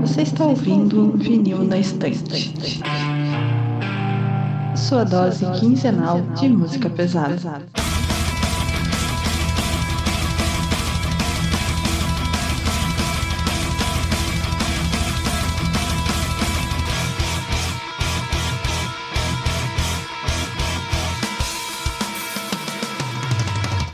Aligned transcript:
Você 0.00 0.22
está 0.22 0.44
ouvindo 0.44 1.12
Vinil 1.16 1.64
na 1.64 1.78
Estante. 1.78 2.54
Sua 4.74 5.04
dose 5.04 5.44
quinzenal 5.58 6.20
de 6.34 6.48
música 6.48 6.88
pesada. 6.88 7.81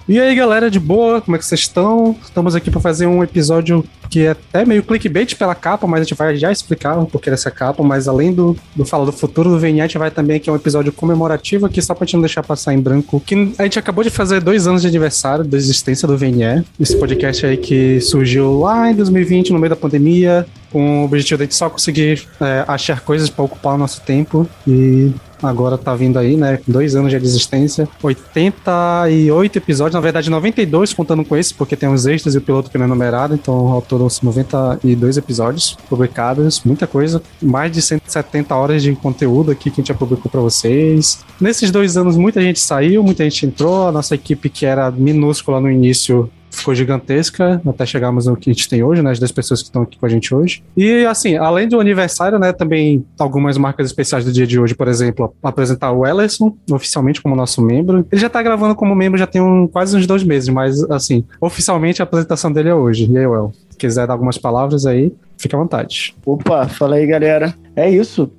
E 0.08 0.18
aí, 0.18 0.34
galera, 0.34 0.70
de 0.70 0.80
boa? 0.80 1.20
Como 1.20 1.36
é 1.36 1.38
que 1.38 1.44
vocês 1.44 1.60
estão? 1.60 2.16
Estamos 2.24 2.54
aqui 2.54 2.70
para 2.70 2.80
fazer 2.80 3.06
um 3.06 3.22
episódio 3.22 3.84
que 4.08 4.24
é 4.24 4.30
até 4.30 4.64
meio 4.64 4.82
clickbait 4.82 5.34
pela 5.36 5.54
capa, 5.54 5.86
mas 5.86 6.00
a 6.00 6.04
gente 6.04 6.14
vai 6.14 6.34
já 6.34 6.50
explicar 6.50 6.98
um 6.98 7.04
pouquinho 7.04 7.36
dessa 7.36 7.50
capa, 7.50 7.82
mas 7.82 8.08
além 8.08 8.32
do, 8.32 8.56
do 8.74 8.86
falar 8.86 9.04
do 9.04 9.12
futuro 9.12 9.50
do 9.50 9.60
gente 9.60 9.98
vai 9.98 10.10
também 10.10 10.38
aqui 10.38 10.50
um 10.50 10.56
episódio 10.56 10.90
comemorativo 10.94 11.66
aqui, 11.66 11.82
só 11.82 11.94
pra 11.94 12.06
gente 12.06 12.14
não 12.14 12.22
deixar 12.22 12.42
passar 12.42 12.72
em 12.72 12.80
branco, 12.80 13.20
que 13.20 13.52
a 13.58 13.64
gente 13.64 13.78
acabou 13.78 14.02
de 14.02 14.08
fazer 14.08 14.40
dois 14.40 14.66
anos 14.66 14.80
de 14.80 14.88
aniversário 14.88 15.44
da 15.44 15.58
existência 15.58 16.08
do 16.08 16.16
VNE, 16.16 16.64
esse 16.80 16.96
podcast 16.96 17.44
aí 17.44 17.58
que 17.58 18.00
surgiu 18.00 18.60
lá 18.60 18.90
em 18.90 18.94
2020, 18.94 19.52
no 19.52 19.58
meio 19.58 19.68
da 19.68 19.76
pandemia, 19.76 20.46
com 20.72 21.02
o 21.02 21.04
objetivo 21.04 21.36
de 21.36 21.42
a 21.42 21.44
gente 21.44 21.54
só 21.54 21.68
conseguir 21.68 22.26
é, 22.40 22.64
achar 22.66 23.00
coisas 23.02 23.28
para 23.28 23.44
ocupar 23.44 23.74
o 23.74 23.78
nosso 23.78 24.00
tempo 24.00 24.48
e 24.66 25.12
agora 25.42 25.78
tá 25.78 25.94
vindo 25.94 26.18
aí, 26.18 26.36
né? 26.36 26.58
Dois 26.66 26.94
anos 26.94 27.10
de 27.10 27.16
existência. 27.16 27.88
88 28.02 29.58
episódios, 29.58 29.94
na 29.94 30.00
verdade 30.00 30.30
92 30.30 30.92
contando 30.92 31.24
com 31.24 31.36
esse, 31.36 31.54
porque 31.54 31.76
tem 31.76 31.88
os 31.88 32.06
extras 32.06 32.34
e 32.34 32.38
o 32.38 32.40
piloto 32.40 32.70
que 32.70 32.78
não 32.78 32.84
é 32.84 32.88
numerado, 32.88 33.34
então 33.34 33.54
ao 33.68 33.82
todo 33.82 34.08
92 34.22 35.16
episódios 35.16 35.76
publicados, 35.88 36.62
muita 36.64 36.86
coisa. 36.86 37.22
Mais 37.40 37.72
de 37.72 37.82
170 37.82 38.54
horas 38.54 38.82
de 38.82 38.94
conteúdo 38.94 39.50
aqui 39.50 39.70
que 39.70 39.80
a 39.80 39.82
gente 39.82 39.88
já 39.88 39.94
publicou 39.94 40.30
para 40.30 40.40
vocês. 40.40 41.24
Nesses 41.40 41.70
dois 41.70 41.96
anos 41.96 42.16
muita 42.16 42.40
gente 42.40 42.60
saiu, 42.60 43.02
muita 43.02 43.24
gente 43.24 43.46
entrou, 43.46 43.88
a 43.88 43.92
nossa 43.92 44.14
equipe 44.14 44.48
que 44.48 44.66
era 44.66 44.90
minúscula 44.90 45.60
no 45.60 45.70
início 45.70 46.30
ficou 46.50 46.74
gigantesca 46.74 47.60
até 47.66 47.86
chegarmos 47.86 48.26
no 48.26 48.36
que 48.36 48.50
a 48.50 48.52
gente 48.52 48.68
tem 48.68 48.82
hoje, 48.82 49.02
né? 49.02 49.10
As 49.10 49.18
10 49.18 49.32
pessoas 49.32 49.60
que 49.60 49.68
estão 49.68 49.82
aqui 49.82 49.98
com 49.98 50.06
a 50.06 50.08
gente 50.08 50.34
hoje. 50.34 50.62
E, 50.76 51.04
assim, 51.06 51.36
além 51.36 51.68
do 51.68 51.80
aniversário, 51.80 52.38
né? 52.38 52.52
Também 52.52 53.04
algumas 53.18 53.56
marcas 53.56 53.86
especiais 53.86 54.24
do 54.24 54.32
dia 54.32 54.46
de 54.46 54.58
hoje, 54.58 54.74
por 54.74 54.88
exemplo, 54.88 55.34
apresentar 55.42 55.92
o 55.92 56.06
Ellerson 56.06 56.54
oficialmente 56.70 57.20
como 57.22 57.36
nosso 57.36 57.62
membro. 57.62 58.06
Ele 58.10 58.20
já 58.20 58.28
tá 58.28 58.42
gravando 58.42 58.74
como 58.74 58.94
membro 58.94 59.18
já 59.18 59.26
tem 59.26 59.40
um, 59.40 59.66
quase 59.66 59.96
uns 59.96 60.06
dois 60.06 60.22
meses, 60.22 60.48
mas, 60.48 60.82
assim, 60.90 61.24
oficialmente 61.40 62.02
a 62.02 62.04
apresentação 62.04 62.52
dele 62.52 62.68
é 62.68 62.74
hoje. 62.74 63.10
E 63.10 63.18
aí, 63.18 63.24
se 63.70 63.76
quiser 63.76 64.06
dar 64.06 64.14
algumas 64.14 64.38
palavras 64.38 64.86
aí, 64.86 65.12
fica 65.36 65.56
à 65.56 65.60
vontade. 65.60 66.14
Opa, 66.24 66.68
fala 66.68 66.96
aí, 66.96 67.06
galera. 67.06 67.54
É 67.76 67.88
isso. 67.88 68.30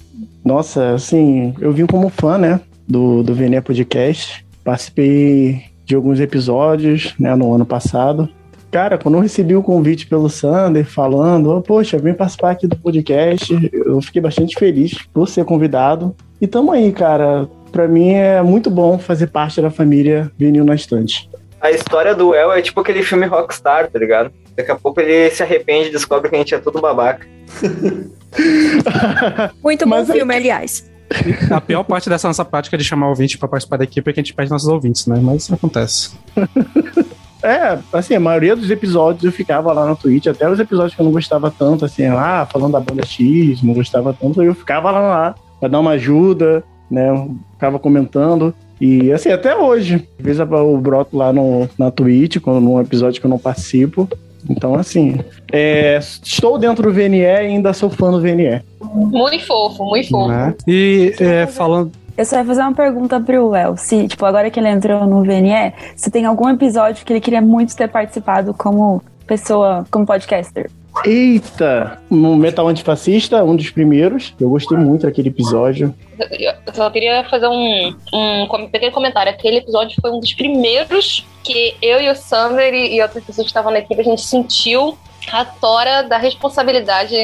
Nossa, 0.44 0.94
assim, 0.94 1.54
eu 1.60 1.72
vim 1.72 1.86
como 1.86 2.10
fã, 2.10 2.38
né? 2.38 2.60
Do, 2.88 3.24
do 3.24 3.34
Vené 3.34 3.62
Podcast. 3.62 4.46
Participei 4.64 5.69
de 5.90 5.96
alguns 5.96 6.20
episódios, 6.20 7.16
né, 7.20 7.36
no 7.36 7.52
ano 7.52 7.66
passado. 7.66 8.30
Cara, 8.70 9.00
quando 9.00 9.16
eu 9.16 9.22
recebi 9.22 9.56
o 9.56 9.64
convite 9.64 10.06
pelo 10.06 10.30
Sander 10.30 10.86
falando, 10.86 11.50
oh, 11.50 11.62
poxa, 11.64 11.98
vem 11.98 12.14
participar 12.14 12.52
aqui 12.52 12.68
do 12.68 12.78
podcast, 12.78 13.72
eu 13.74 14.00
fiquei 14.00 14.22
bastante 14.22 14.56
feliz 14.56 14.94
por 15.12 15.28
ser 15.28 15.44
convidado. 15.46 16.16
E 16.40 16.46
tamo 16.46 16.72
aí, 16.72 16.92
cara. 16.92 17.50
Pra 17.72 17.88
mim 17.88 18.12
é 18.12 18.40
muito 18.44 18.70
bom 18.70 19.00
fazer 19.00 19.28
parte 19.28 19.60
da 19.60 19.72
família 19.72 20.32
Vinil 20.38 20.64
na 20.64 20.76
Estante. 20.76 21.28
A 21.60 21.72
história 21.72 22.14
do 22.14 22.36
El 22.36 22.54
é 22.54 22.62
tipo 22.62 22.80
aquele 22.80 23.02
filme 23.02 23.26
Rockstar, 23.26 23.90
tá 23.90 23.98
ligado? 23.98 24.32
Daqui 24.56 24.70
a 24.70 24.76
pouco 24.76 25.02
ele 25.02 25.32
se 25.32 25.42
arrepende 25.42 25.90
e 25.90 25.92
descobre 25.92 26.30
que 26.30 26.36
a 26.36 26.38
gente 26.38 26.54
é 26.54 26.60
tudo 26.60 26.80
babaca. 26.80 27.26
Muito 29.64 29.86
bom 29.86 29.98
Mas 29.98 30.12
filme, 30.12 30.34
é... 30.36 30.38
aliás. 30.38 30.88
A 31.50 31.62
pior 31.62 31.84
parte 31.84 32.10
dessa 32.10 32.28
nossa 32.28 32.46
prática 32.46 32.78
de 32.78 32.84
chamar 32.84 33.10
ouvinte 33.10 33.38
para 33.38 33.48
participar 33.48 33.78
da 33.78 33.84
equipe 33.84 34.10
é 34.10 34.14
que 34.14 34.20
a 34.20 34.24
gente 34.24 34.34
perde 34.34 34.52
nossos 34.52 34.68
ouvintes, 34.68 35.08
né? 35.08 35.20
Mas 35.22 35.52
acontece. 35.52 36.12
É, 37.42 37.80
assim, 37.94 38.16
a 38.16 38.20
maioria 38.20 38.54
dos 38.54 38.70
episódios 38.70 39.24
eu 39.24 39.32
ficava 39.32 39.72
lá 39.72 39.88
no 39.88 39.96
Twitch, 39.96 40.28
até 40.28 40.50
os 40.50 40.60
episódios 40.60 40.94
que 40.94 41.00
eu 41.00 41.06
não 41.06 41.12
gostava 41.14 41.50
tanto, 41.50 41.86
assim, 41.86 42.10
lá, 42.10 42.46
falando 42.46 42.74
da 42.74 42.82
banda 42.82 43.06
X, 43.06 43.64
não 43.64 43.74
gostava 43.74 44.12
tanto, 44.12 44.44
eu 44.44 44.54
ficava 44.54 44.92
lá, 44.92 45.00
lá 45.00 45.36
pra 45.58 45.70
dar 45.70 45.80
uma 45.80 45.92
ajuda, 45.92 46.64
né? 46.92 47.08
ficava 47.54 47.80
comentando. 47.80 48.54
E 48.80 49.12
assim, 49.12 49.30
até 49.30 49.56
hoje, 49.56 50.08
às 50.18 50.26
vezes 50.26 50.40
eu 50.40 50.78
broto 50.78 51.16
lá 51.16 51.34
no, 51.34 51.68
na 51.78 51.92
Twitch, 51.92 52.38
num 52.46 52.80
episódio 52.80 53.20
que 53.20 53.26
eu 53.26 53.30
não 53.30 53.40
participo. 53.40 54.08
Então, 54.48 54.76
assim, 54.76 55.20
é, 55.52 55.98
estou 55.98 56.58
dentro 56.58 56.84
do 56.84 56.94
VNE 56.94 57.20
e 57.20 57.26
ainda 57.26 57.74
sou 57.74 57.90
fã 57.90 58.12
do 58.12 58.22
VNE. 58.22 58.62
Muito 58.82 59.46
fofo, 59.46 59.84
muito 59.86 60.10
fofo. 60.10 60.28
Né? 60.30 60.54
E 60.68 61.16
é, 61.20 61.48
falando. 61.48 61.92
Eu 62.18 62.26
só 62.26 62.38
ia 62.38 62.46
fazer 62.46 62.62
uma 62.62 62.74
pergunta 62.74 63.20
pro 63.20 63.56
El. 63.56 63.78
Se, 63.78 64.08
tipo, 64.08 64.26
agora 64.26 64.50
que 64.50 64.60
ele 64.60 64.70
entrou 64.70 65.06
no 65.08 65.24
VNE, 65.24 65.74
se 65.96 66.12
tem 66.12 66.26
algum 66.26 66.50
episódio 66.50 67.06
que 67.06 67.14
ele 67.14 67.22
queria 67.22 67.42
muito 67.42 67.76
ter 67.76 67.88
participado 67.88 68.54
como 68.54 69.02
pessoa, 69.26 69.86
como 69.90 70.06
podcaster? 70.06 70.70
Eita! 71.06 72.02
No 72.10 72.36
Metal 72.36 72.68
Antifascista, 72.68 73.44
um 73.44 73.56
dos 73.56 73.70
primeiros. 73.70 74.34
Eu 74.40 74.50
gostei 74.50 74.78
muito 74.78 75.06
daquele 75.06 75.30
episódio. 75.30 75.94
Eu 76.18 76.74
só 76.74 76.90
queria 76.90 77.24
fazer 77.30 77.48
um, 77.48 77.96
um 78.14 78.68
pequeno 78.68 78.92
comentário. 78.92 79.32
Aquele 79.32 79.58
episódio 79.58 79.96
foi 80.02 80.12
um 80.12 80.20
dos 80.20 80.34
primeiros 80.34 81.26
que 81.44 81.76
eu 81.82 82.02
e 82.02 82.10
o 82.10 82.16
Sander 82.16 82.74
e, 82.74 83.02
outras 83.02 83.24
pessoas 83.24 83.46
que 83.46 83.52
estavam 83.52 83.72
na 83.72 83.80
equipe, 83.80 84.00
a 84.02 84.04
gente 84.04 84.22
sentiu 84.22 84.98
a 85.32 85.46
tora 85.46 86.04
da 86.04 86.18
responsabilidade 86.18 87.16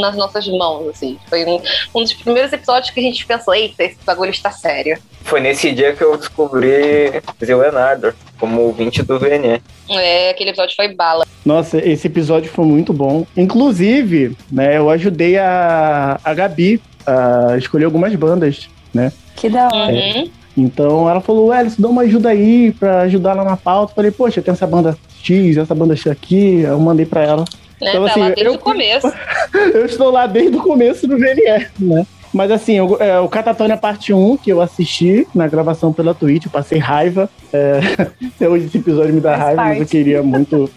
nas 0.00 0.16
nossas 0.16 0.46
mãos, 0.48 0.88
assim. 0.88 1.18
Foi 1.28 1.44
um, 1.44 1.60
um 1.94 2.02
dos 2.02 2.12
primeiros 2.12 2.52
episódios 2.52 2.90
que 2.90 3.00
a 3.00 3.02
gente 3.02 3.26
pensou, 3.26 3.54
eita, 3.54 3.84
esse 3.84 3.98
bagulho 4.04 4.30
está 4.30 4.50
sério. 4.50 4.98
Foi 5.22 5.40
nesse 5.40 5.72
dia 5.72 5.94
que 5.94 6.02
eu 6.02 6.16
descobri 6.16 7.22
Zé 7.44 7.54
Leonardo 7.54 8.14
como 8.38 8.60
ouvinte 8.60 9.02
do 9.02 9.18
VNE. 9.18 9.62
É, 9.88 10.30
aquele 10.30 10.50
episódio 10.50 10.74
foi 10.74 10.88
bala. 10.94 11.24
Nossa, 11.44 11.78
esse 11.78 12.06
episódio 12.06 12.50
foi 12.50 12.64
muito 12.64 12.92
bom. 12.92 13.26
Inclusive, 13.36 14.36
né, 14.50 14.76
eu 14.76 14.90
ajudei 14.90 15.38
a, 15.38 16.18
a 16.22 16.34
Gabi 16.34 16.82
a 17.06 17.56
escolher 17.56 17.84
algumas 17.84 18.14
bandas, 18.14 18.68
né? 18.92 19.12
Que 19.36 19.48
da 19.48 19.66
hora. 19.66 19.92
Uhum. 19.92 20.30
Então 20.56 21.08
ela 21.08 21.20
falou, 21.20 21.54
Elis, 21.54 21.76
dá 21.76 21.88
uma 21.88 22.02
ajuda 22.02 22.28
aí 22.28 22.72
pra 22.72 23.02
ajudar 23.02 23.34
lá 23.34 23.44
na 23.44 23.56
pauta. 23.56 23.92
Eu 23.92 23.96
falei, 23.96 24.10
poxa, 24.10 24.42
tem 24.42 24.52
essa 24.52 24.66
banda 24.66 24.96
X, 25.22 25.56
essa 25.56 25.74
banda 25.74 25.96
X 25.96 26.10
aqui. 26.10 26.60
Eu 26.62 26.78
mandei 26.78 27.06
pra 27.06 27.22
ela. 27.22 27.44
Né, 27.80 27.90
então, 27.90 28.04
tá 28.04 28.10
assim, 28.10 28.20
lá 28.20 28.26
desde 28.28 28.44
eu, 28.44 28.54
o 28.54 28.58
começo. 28.58 29.12
eu 29.74 29.86
estou 29.86 30.10
lá 30.10 30.26
desde 30.26 30.56
o 30.56 30.62
começo 30.62 31.06
do 31.06 31.18
VNR, 31.18 31.68
né? 31.78 32.06
Mas 32.32 32.50
assim, 32.50 32.74
eu, 32.74 32.96
é, 32.98 33.20
o 33.20 33.28
Catatônia 33.28 33.76
Parte 33.76 34.12
1, 34.12 34.38
que 34.38 34.50
eu 34.50 34.62
assisti 34.62 35.26
na 35.34 35.46
gravação 35.46 35.92
pela 35.92 36.14
Twitch, 36.14 36.46
eu 36.46 36.50
passei 36.50 36.78
raiva. 36.78 37.28
É, 37.52 37.80
até 38.34 38.48
hoje 38.48 38.66
esse 38.66 38.78
episódio 38.78 39.12
me 39.12 39.20
dá 39.20 39.32
faz 39.32 39.42
raiva, 39.42 39.56
parte. 39.56 39.68
mas 39.70 39.80
eu 39.80 39.86
queria 39.86 40.22
muito. 40.24 40.70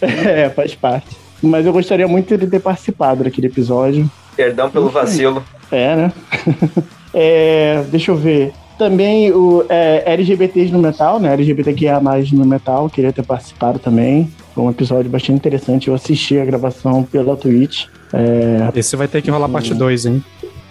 é, 0.00 0.48
faz 0.50 0.74
parte. 0.74 1.16
Mas 1.42 1.66
eu 1.66 1.72
gostaria 1.72 2.08
muito 2.08 2.38
de 2.38 2.46
ter 2.46 2.60
participado 2.60 3.24
daquele 3.24 3.48
episódio. 3.48 4.10
Perdão 4.34 4.70
pelo 4.70 4.88
vacilo. 4.88 5.44
É, 5.70 5.96
né? 5.96 6.12
é, 7.12 7.84
deixa 7.90 8.12
eu 8.12 8.16
ver. 8.16 8.52
Também 8.82 9.30
o 9.30 9.64
é, 9.68 10.02
LGBTs 10.04 10.72
no 10.72 10.80
metal, 10.80 11.20
né? 11.20 11.32
LGBTQIA 11.34 12.00
mais 12.00 12.32
no 12.32 12.44
metal, 12.44 12.90
queria 12.90 13.12
ter 13.12 13.22
participado 13.22 13.78
também. 13.78 14.28
Foi 14.52 14.64
um 14.64 14.70
episódio 14.70 15.08
bastante 15.08 15.36
interessante. 15.36 15.86
Eu 15.86 15.94
assisti 15.94 16.36
a 16.36 16.44
gravação 16.44 17.04
pela 17.04 17.36
Twitch. 17.36 17.86
É... 18.12 18.68
Esse 18.74 18.96
vai 18.96 19.06
ter 19.06 19.22
que 19.22 19.30
rolar 19.30 19.48
parte 19.48 19.72
2, 19.72 20.06
hein? 20.06 20.24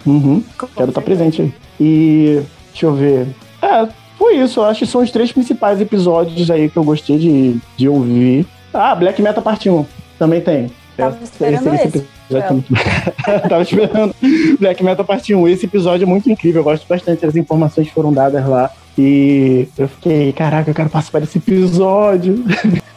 Uhum. 0.04 0.44
Quero 0.76 0.90
estar 0.90 1.00
presente 1.00 1.40
aí. 1.40 1.54
E 1.80 2.42
deixa 2.70 2.84
eu 2.84 2.94
ver. 2.94 3.28
É, 3.62 3.88
foi 4.18 4.36
isso. 4.36 4.60
Eu 4.60 4.64
acho 4.64 4.80
que 4.80 4.86
são 4.86 5.00
os 5.00 5.10
três 5.10 5.32
principais 5.32 5.80
episódios 5.80 6.50
aí 6.50 6.68
que 6.68 6.76
eu 6.76 6.84
gostei 6.84 7.16
de, 7.16 7.56
de 7.78 7.88
ouvir. 7.88 8.46
Ah, 8.74 8.94
Black 8.94 9.22
Metal 9.22 9.42
Parte 9.42 9.70
1 9.70 9.86
também 10.18 10.42
tem. 10.42 10.70
Tava 10.96 11.18
esperando 11.22 11.74
esse. 11.74 11.98
esse. 11.98 12.06
Tava 13.48 13.62
esperando 13.62 14.14
Black 14.58 14.84
Metal 14.84 15.04
Parte 15.04 15.34
1. 15.34 15.48
Esse 15.48 15.66
episódio 15.66 16.04
é 16.04 16.06
muito 16.06 16.30
incrível. 16.30 16.60
Eu 16.60 16.64
gosto 16.64 16.86
bastante 16.86 17.24
das 17.24 17.36
informações 17.36 17.88
que 17.88 17.94
foram 17.94 18.12
dadas 18.12 18.46
lá. 18.46 18.70
E 18.96 19.68
eu 19.78 19.88
fiquei, 19.88 20.32
caraca, 20.32 20.70
eu 20.70 20.74
quero 20.74 20.90
participar 20.90 21.20
desse 21.20 21.38
episódio. 21.38 22.44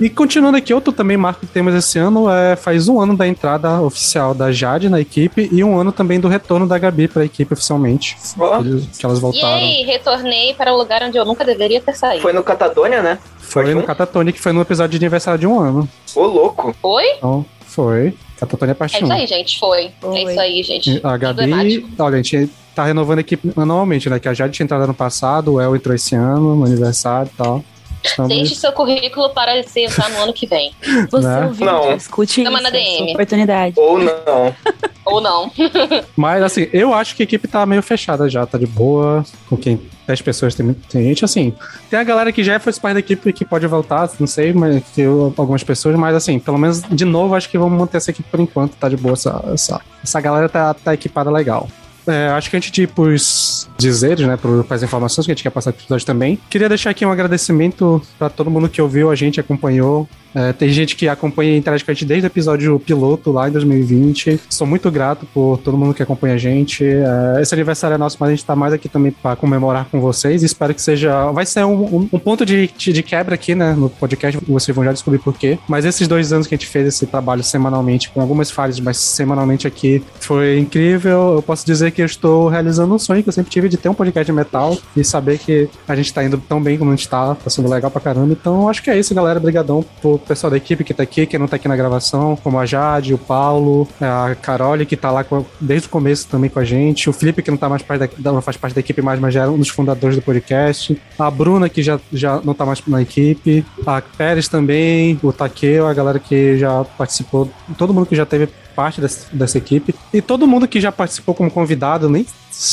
E 0.00 0.08
continuando 0.08 0.56
aqui, 0.56 0.72
outro 0.72 0.92
também 0.92 1.16
marco 1.16 1.40
que 1.40 1.46
temos 1.46 1.74
esse 1.74 1.98
ano 1.98 2.30
é 2.30 2.54
faz 2.54 2.88
um 2.88 3.00
ano 3.00 3.16
da 3.16 3.26
entrada 3.26 3.80
oficial 3.80 4.32
da 4.32 4.52
Jade 4.52 4.88
na 4.88 5.00
equipe 5.00 5.48
e 5.50 5.64
um 5.64 5.76
ano 5.76 5.90
também 5.90 6.20
do 6.20 6.28
retorno 6.28 6.68
da 6.68 6.78
Gabi 6.78 7.08
para 7.08 7.22
a 7.22 7.24
equipe 7.24 7.52
oficialmente. 7.52 8.16
Oh. 8.38 8.62
Que 8.96 9.04
elas 9.04 9.18
voltaram. 9.18 9.58
E 9.58 9.80
aí, 9.80 9.82
retornei 9.84 10.54
para 10.54 10.72
o 10.72 10.76
lugar 10.76 11.02
onde 11.02 11.18
eu 11.18 11.24
nunca 11.24 11.44
deveria 11.44 11.80
ter 11.80 11.96
saído. 11.96 12.22
Foi 12.22 12.32
no 12.32 12.44
Catatonia, 12.44 13.02
né? 13.02 13.18
Foi, 13.38 13.64
foi 13.64 13.74
no 13.74 13.82
Catatonia, 13.82 14.32
que 14.32 14.40
foi 14.40 14.52
no 14.52 14.60
episódio 14.60 14.90
de 14.90 15.04
aniversário 15.04 15.40
de 15.40 15.46
um 15.46 15.58
ano. 15.58 15.88
Ô, 16.14 16.26
louco. 16.26 16.74
Foi? 16.80 17.04
Então, 17.16 17.44
foi. 17.66 18.14
Catatonia 18.38 18.74
parte 18.76 18.96
É 18.96 19.02
isso 19.02 19.12
aí, 19.12 19.26
gente, 19.26 19.58
foi. 19.58 19.90
foi. 20.00 20.16
É 20.16 20.22
isso 20.22 20.40
aí, 20.40 20.62
gente. 20.62 21.00
A 21.02 21.16
Gabi, 21.16 21.86
olha, 21.98 22.14
a 22.18 22.22
gente 22.22 22.48
tá 22.72 22.84
renovando 22.84 23.18
a 23.18 23.22
equipe 23.22 23.52
anualmente, 23.56 24.08
né? 24.08 24.20
Que 24.20 24.28
a 24.28 24.34
Jade 24.34 24.52
tinha 24.52 24.64
entrado 24.64 24.84
ano 24.84 24.94
passado, 24.94 25.54
o 25.54 25.60
El 25.60 25.74
entrou 25.74 25.94
esse 25.94 26.14
ano, 26.14 26.54
no 26.54 26.64
aniversário 26.64 27.28
e 27.34 27.36
tal. 27.36 27.64
Estamos... 28.04 28.28
Deixe 28.28 28.54
seu 28.54 28.72
currículo 28.72 29.30
para 29.30 29.62
se 29.64 29.84
entrar 29.84 30.08
no 30.10 30.18
ano 30.22 30.32
que 30.32 30.46
vem. 30.46 30.72
Você 31.10 31.26
Né? 31.26 31.46
ouviu, 31.46 31.66
Não. 31.66 31.94
escute 31.96 32.44
Chama 32.44 32.60
isso, 32.60 32.62
na 32.62 32.68
é 32.68 32.72
sua 32.72 32.96
DM. 32.98 33.12
oportunidade. 33.12 33.74
Ou 33.78 33.98
não. 33.98 34.54
Ou 35.04 35.20
não. 35.22 35.50
Mas 36.16 36.42
assim, 36.42 36.68
eu 36.72 36.92
acho 36.92 37.16
que 37.16 37.22
a 37.22 37.24
equipe 37.24 37.48
tá 37.48 37.64
meio 37.64 37.82
fechada 37.82 38.28
já, 38.28 38.44
tá 38.44 38.58
de 38.58 38.66
boa. 38.66 39.24
Com 39.48 39.56
quem 39.56 39.80
10 40.06 40.20
pessoas 40.22 40.54
tem, 40.54 40.66
muito- 40.66 40.86
tem 40.88 41.02
gente, 41.04 41.24
assim. 41.24 41.54
Tem 41.90 41.98
a 41.98 42.04
galera 42.04 42.30
que 42.30 42.44
já 42.44 42.60
foi 42.60 42.72
parte 42.74 42.94
da 42.94 43.00
equipe 43.00 43.32
que 43.32 43.44
pode 43.44 43.66
voltar, 43.66 44.10
não 44.20 44.26
sei, 44.26 44.52
mas 44.52 44.82
que 44.94 45.00
eu- 45.00 45.32
algumas 45.36 45.62
pessoas, 45.64 45.96
mas 45.96 46.14
assim, 46.14 46.38
pelo 46.38 46.58
menos 46.58 46.82
de 46.82 47.04
novo, 47.06 47.34
acho 47.34 47.48
que 47.48 47.56
vamos 47.58 47.78
manter 47.78 47.96
essa 47.96 48.10
equipe 48.10 48.28
por 48.30 48.38
enquanto, 48.40 48.74
tá 48.76 48.88
de 48.88 48.96
boa. 48.96 49.14
Essa, 49.14 49.42
essa, 49.52 49.80
essa 50.04 50.20
galera 50.20 50.48
tá, 50.48 50.74
tá 50.74 50.92
equipada 50.94 51.30
legal. 51.30 51.68
É, 52.08 52.28
acho 52.28 52.48
que 52.50 52.56
antes 52.56 52.70
de 52.70 52.82
ir 52.82 52.88
pros 52.88 53.68
dizeres, 53.76 54.26
né, 54.26 54.36
pro, 54.36 54.64
pras 54.64 54.82
informações 54.82 55.26
que 55.26 55.32
a 55.32 55.34
gente 55.34 55.42
quer 55.42 55.50
passar 55.50 55.72
pro 55.72 55.82
episódio 55.82 56.06
também, 56.06 56.38
queria 56.48 56.68
deixar 56.68 56.90
aqui 56.90 57.04
um 57.04 57.10
agradecimento 57.10 58.00
pra 58.18 58.30
todo 58.30 58.50
mundo 58.50 58.68
que 58.68 58.80
ouviu 58.80 59.10
a 59.10 59.14
gente, 59.14 59.38
acompanhou. 59.38 60.08
É, 60.34 60.52
tem 60.52 60.68
gente 60.70 60.94
que 60.96 61.08
acompanha 61.08 61.52
e 61.52 61.56
interage 61.58 61.84
com 61.84 61.90
a 61.90 61.94
gente 61.94 62.04
desde 62.04 62.26
o 62.26 62.28
episódio 62.28 62.78
piloto 62.78 63.32
lá 63.32 63.48
em 63.48 63.52
2020. 63.52 64.40
Sou 64.50 64.66
muito 64.66 64.90
grato 64.90 65.26
por 65.32 65.58
todo 65.58 65.76
mundo 65.76 65.94
que 65.94 66.02
acompanha 66.02 66.34
a 66.34 66.38
gente. 66.38 66.84
É, 66.84 67.40
esse 67.40 67.54
aniversário 67.54 67.94
é 67.94 67.98
nosso, 67.98 68.16
mas 68.20 68.28
a 68.28 68.32
gente 68.32 68.44
tá 68.44 68.54
mais 68.54 68.72
aqui 68.72 68.88
também 68.88 69.10
pra 69.12 69.34
comemorar 69.36 69.86
com 69.90 70.00
vocês. 70.00 70.42
Espero 70.42 70.74
que 70.74 70.82
seja. 70.82 71.30
Vai 71.32 71.46
ser 71.46 71.64
um, 71.64 71.72
um- 71.96 72.08
um 72.12 72.18
ponto 72.18 72.44
de, 72.44 72.68
de, 72.76 73.02
quebra 73.02 73.34
aqui, 73.34 73.54
né, 73.54 73.72
no 73.72 73.88
podcast. 73.88 74.38
Vocês 74.46 74.74
vão 74.74 74.84
já 74.84 74.92
descobrir 74.92 75.18
por 75.18 75.34
quê. 75.34 75.58
Mas 75.68 75.84
esses 75.84 76.06
dois 76.06 76.32
anos 76.32 76.46
que 76.46 76.54
a 76.54 76.58
gente 76.58 76.66
fez 76.68 76.86
esse 76.86 77.06
trabalho 77.06 77.42
semanalmente, 77.42 78.10
com 78.10 78.20
algumas 78.20 78.50
falhas, 78.50 78.78
mas 78.80 78.96
semanalmente 78.98 79.66
aqui, 79.66 80.02
foi 80.20 80.58
incrível. 80.58 81.34
Eu 81.36 81.42
posso 81.42 81.64
dizer 81.64 81.90
que 81.90 82.02
eu 82.02 82.06
estou 82.06 82.48
realizando 82.48 82.94
um 82.94 82.98
sonho 82.98 83.22
que 83.22 83.28
eu 83.28 83.32
sempre 83.32 83.50
tive 83.50 83.68
de 83.68 83.76
ter 83.76 83.88
um 83.88 83.94
podcast 83.94 84.26
de 84.30 84.32
metal 84.36 84.76
e 84.96 85.02
saber 85.04 85.38
que 85.38 85.68
a 85.86 85.96
gente 85.96 86.12
tá 86.12 86.22
indo 86.24 86.38
tão 86.38 86.60
bem 86.62 86.76
como 86.78 86.90
a 86.92 86.96
gente 86.96 87.08
tá, 87.08 87.34
tá 87.34 87.50
sendo 87.50 87.68
legal 87.68 87.90
pra 87.90 88.00
caramba. 88.00 88.32
Então, 88.32 88.68
acho 88.68 88.82
que 88.82 88.90
é 88.90 88.98
isso, 88.98 89.14
galera. 89.14 89.38
Obrigadão 89.38 89.84
pro 90.18 90.28
pessoal 90.28 90.50
da 90.50 90.56
equipe 90.56 90.84
que 90.84 90.92
tá 90.92 91.02
aqui, 91.02 91.26
que 91.26 91.38
não 91.38 91.46
tá 91.48 91.56
aqui 91.56 91.68
na 91.68 91.76
gravação, 91.76 92.36
como 92.36 92.58
a 92.58 92.66
Jade, 92.66 93.14
o 93.14 93.18
Paulo, 93.18 93.88
a 94.00 94.34
Carole, 94.34 94.84
que 94.84 94.96
tá 94.96 95.10
lá 95.10 95.24
com- 95.24 95.44
desde 95.60 95.86
o 95.88 95.90
começo 95.90 96.26
também 96.28 96.50
com 96.50 96.58
a 96.58 96.64
gente, 96.64 97.08
o 97.08 97.12
Felipe, 97.12 97.42
que 97.42 97.50
não 97.50 97.58
tá 97.58 97.68
mais 97.68 97.82
parte 97.82 98.10
da, 98.18 98.32
não 98.32 98.42
faz 98.42 98.56
parte 98.56 98.74
da 98.74 98.80
equipe 98.80 99.00
mais, 99.00 99.18
mas 99.20 99.32
já 99.34 99.42
era 99.42 99.50
um 99.50 99.58
dos 99.58 99.68
fundadores 99.68 100.16
do 100.16 100.22
podcast, 100.22 101.00
a 101.18 101.30
Bruna, 101.30 101.68
que 101.68 101.82
já, 101.82 101.98
já 102.12 102.40
não 102.44 102.54
tá 102.54 102.66
mais 102.66 102.82
na 102.86 103.00
equipe, 103.02 103.64
a 103.86 104.00
Pérez 104.00 104.48
também, 104.48 105.18
o 105.22 105.32
Takeo, 105.32 105.86
a 105.86 105.94
galera 105.94 106.18
que 106.18 106.56
já 106.58 106.84
participou, 106.84 107.48
todo 107.76 107.94
mundo 107.94 108.06
que 108.06 108.16
já 108.16 108.26
teve 108.26 108.48
parte 108.78 109.00
dessa, 109.00 109.26
dessa 109.32 109.58
equipe, 109.58 109.92
e 110.14 110.22
todo 110.22 110.46
mundo 110.46 110.68
que 110.68 110.80
já 110.80 110.92
participou 110.92 111.34
como 111.34 111.50
convidado, 111.50 112.08
nem 112.08 112.24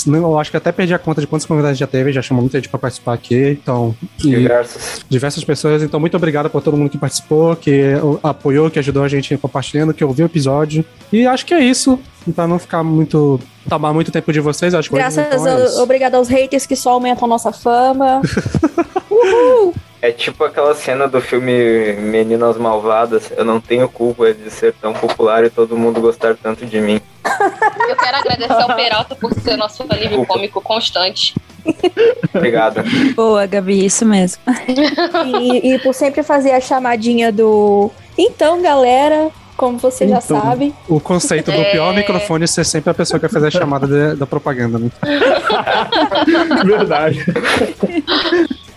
eu 0.07 0.37
acho 0.37 0.51
que 0.51 0.57
até 0.57 0.71
perdi 0.71 0.93
a 0.93 0.99
conta 0.99 1.19
de 1.19 1.25
quantos 1.25 1.47
convidados 1.47 1.79
já 1.79 1.87
teve, 1.87 2.11
já 2.11 2.21
chamou 2.21 2.43
muita 2.43 2.59
gente 2.59 2.69
pra 2.69 2.77
participar 2.77 3.13
aqui, 3.13 3.57
então... 3.59 3.95
e- 4.23 4.29
Diversos. 4.29 5.03
diversas 5.09 5.43
pessoas. 5.43 5.81
Então, 5.81 5.99
muito 5.99 6.15
obrigado 6.15 6.47
por 6.47 6.61
todo 6.61 6.77
mundo 6.77 6.91
que 6.91 6.97
participou, 6.97 7.55
que 7.55 7.93
apoiou, 8.21 8.69
que 8.69 8.77
ajudou 8.77 9.03
a 9.03 9.07
gente 9.07 9.35
compartilhando, 9.37 9.93
que 9.95 10.03
ouviu 10.05 10.25
o 10.25 10.29
episódio. 10.29 10.85
E 11.11 11.25
acho 11.25 11.43
que 11.43 11.53
é 11.55 11.59
isso. 11.63 11.99
Pra 12.35 12.47
não 12.47 12.59
ficar 12.59 12.83
muito. 12.83 13.39
tomar 13.67 13.93
muito 13.93 14.11
tempo 14.11 14.31
de 14.31 14.39
vocês, 14.39 14.73
acho 14.75 14.89
que 14.89 14.95
hoje, 14.95 15.01
Graças 15.03 15.25
então, 15.25 15.47
é 15.47 15.63
a, 15.63 15.65
isso. 15.65 15.81
obrigado 15.81 16.15
aos 16.15 16.27
haters 16.27 16.65
que 16.67 16.75
só 16.75 16.91
aumentam 16.91 17.27
nossa 17.27 17.51
fama. 17.51 18.21
É 20.07 20.11
tipo 20.11 20.43
aquela 20.43 20.75
cena 20.75 21.07
do 21.07 21.19
filme 21.19 21.93
Meninas 21.93 22.57
Malvadas. 22.57 23.31
Eu 23.35 23.43
não 23.43 23.59
tenho 23.59 23.89
culpa 23.89 24.31
de 24.31 24.51
ser 24.51 24.71
tão 24.73 24.93
popular 24.93 25.43
e 25.43 25.49
todo 25.49 25.75
mundo 25.75 25.99
gostar 25.99 26.35
tanto 26.35 26.63
de 26.63 26.79
mim. 26.79 27.01
Eu 27.89 27.95
quero 27.95 28.17
agradecer 28.17 28.53
ao 28.61 28.75
Peralta 28.75 29.15
por 29.15 29.33
ser 29.33 29.57
nosso 29.57 29.83
alívio 29.89 30.23
cômico 30.27 30.61
constante. 30.61 31.33
Obrigado. 32.33 32.83
Boa, 33.15 33.47
Gabi, 33.47 33.83
isso 33.83 34.05
mesmo. 34.05 34.41
e, 35.41 35.73
e 35.73 35.79
por 35.79 35.93
sempre 35.95 36.21
fazer 36.21 36.51
a 36.51 36.61
chamadinha 36.61 37.31
do. 37.31 37.89
Então, 38.15 38.61
galera, 38.61 39.29
como 39.57 39.79
você 39.79 40.07
já 40.07 40.19
Então. 40.23 40.39
sabe. 40.39 40.75
O 40.87 40.99
conceito 40.99 41.51
do 41.51 41.57
É. 41.61 41.71
pior 41.71 41.95
microfone 41.95 42.47
ser 42.47 42.63
sempre 42.63 42.91
a 42.91 42.93
pessoa 42.93 43.19
que 43.19 43.25
vai 43.25 43.33
fazer 43.33 43.47
a 43.47 43.59
chamada 43.59 43.87
de- 43.87 44.15
da 44.19 44.27
propaganda, 44.27 44.77
né? 44.77 44.89
Verdade. 46.63 47.25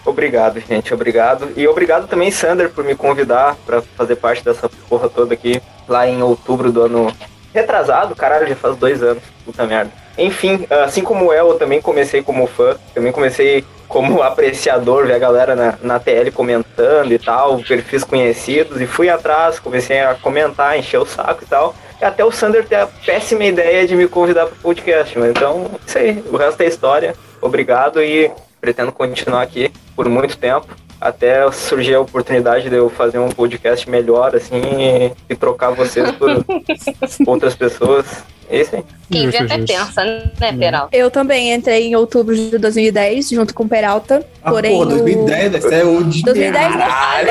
Obrigado, 0.09 0.59
gente. 0.61 0.95
Obrigado. 0.95 1.51
E 1.55 1.69
obrigado 1.69 2.09
também, 2.09 2.31
Sander, 2.31 2.71
por 2.71 2.83
me 2.83 2.95
convidar 2.95 3.57
pra 3.67 3.83
fazer 3.83 4.17
parte 4.17 4.43
dessa 4.43 4.69
porra 4.89 5.09
toda 5.09 5.35
aqui 5.35 5.61
lá 5.87 6.09
em 6.09 6.23
outubro 6.23 6.73
do 6.73 6.83
ano 6.83 7.13
retrasado. 7.53 8.17
Caralho, 8.17 8.49
já 8.49 8.57
faz 8.57 8.75
dois 8.77 9.03
anos. 9.03 9.23
Puta 9.45 9.67
merda. 9.67 9.93
Enfim, 10.17 10.67
assim 10.71 11.03
como 11.03 11.33
eu, 11.33 11.49
eu 11.49 11.59
também 11.59 11.83
comecei 11.83 12.23
como 12.23 12.47
fã. 12.47 12.77
Também 12.95 13.13
comecei 13.13 13.65
como 13.87 14.23
apreciador, 14.25 15.07
ver 15.07 15.15
a 15.15 15.19
galera 15.19 15.55
na, 15.55 15.79
na 15.83 16.01
TL 16.01 16.33
comentando 16.33 17.13
e 17.13 17.19
tal, 17.19 17.59
perfis 17.59 18.03
conhecidos. 18.03 18.81
E 18.81 18.87
fui 18.87 19.11
atrás, 19.11 19.59
comecei 19.59 20.01
a 20.01 20.15
comentar, 20.15 20.79
encher 20.79 20.99
o 20.99 21.07
saco 21.07 21.45
e 21.45 21.47
tal. 21.47 21.75
E 22.01 22.05
até 22.05 22.25
o 22.25 22.33
Sander 22.33 22.67
ter 22.67 22.77
a 22.77 22.87
péssima 22.87 23.45
ideia 23.45 23.87
de 23.87 23.95
me 23.95 24.09
convidar 24.09 24.47
pro 24.47 24.57
podcast. 24.57 25.19
Mas 25.19 25.31
então, 25.31 25.71
isso 25.87 25.99
aí. 25.99 26.25
O 26.33 26.37
resto 26.39 26.63
é 26.63 26.67
história. 26.67 27.15
Obrigado 27.43 28.03
e 28.03 28.31
pretendo 28.61 28.93
continuar 28.93 29.43
aqui 29.43 29.73
por 29.95 30.09
muito 30.09 30.37
tempo. 30.37 30.67
Até 31.01 31.51
surgir 31.53 31.95
a 31.95 32.01
oportunidade 32.01 32.69
de 32.69 32.75
eu 32.77 32.91
fazer 32.91 33.19
um 33.19 33.29
podcast 33.29 33.89
melhor, 33.89 34.35
assim, 34.35 34.61
e, 34.61 35.13
e 35.33 35.37
trocar 35.37 35.71
vocês 35.71 36.11
por 36.13 36.45
outras 37.27 37.55
pessoas. 37.55 38.07
É 38.51 38.63
isso 38.63 38.77
aí. 38.77 38.85
Quem 39.11 39.29
vê 39.29 39.39
até 39.39 39.59
pensa, 39.59 40.03
né, 40.41 40.53
Peralta? 40.59 40.97
Eu 40.97 41.11
também 41.11 41.53
entrei 41.53 41.87
em 41.89 41.95
outubro 41.97 42.35
de 42.35 42.57
2010, 42.59 43.29
junto 43.29 43.53
com 43.55 43.65
o 43.65 43.69
Peralta. 43.69 44.25
Ah, 44.43 44.51
porém, 44.51 44.75
pô, 44.75 44.83
o- 44.85 44.87
2010, 44.87 45.53
deve 45.53 45.69
ser 45.69 45.85
o 45.85 46.03
de 46.05 46.23
2010 46.23 46.71
não. 46.71 46.79
Caralho. 46.79 47.31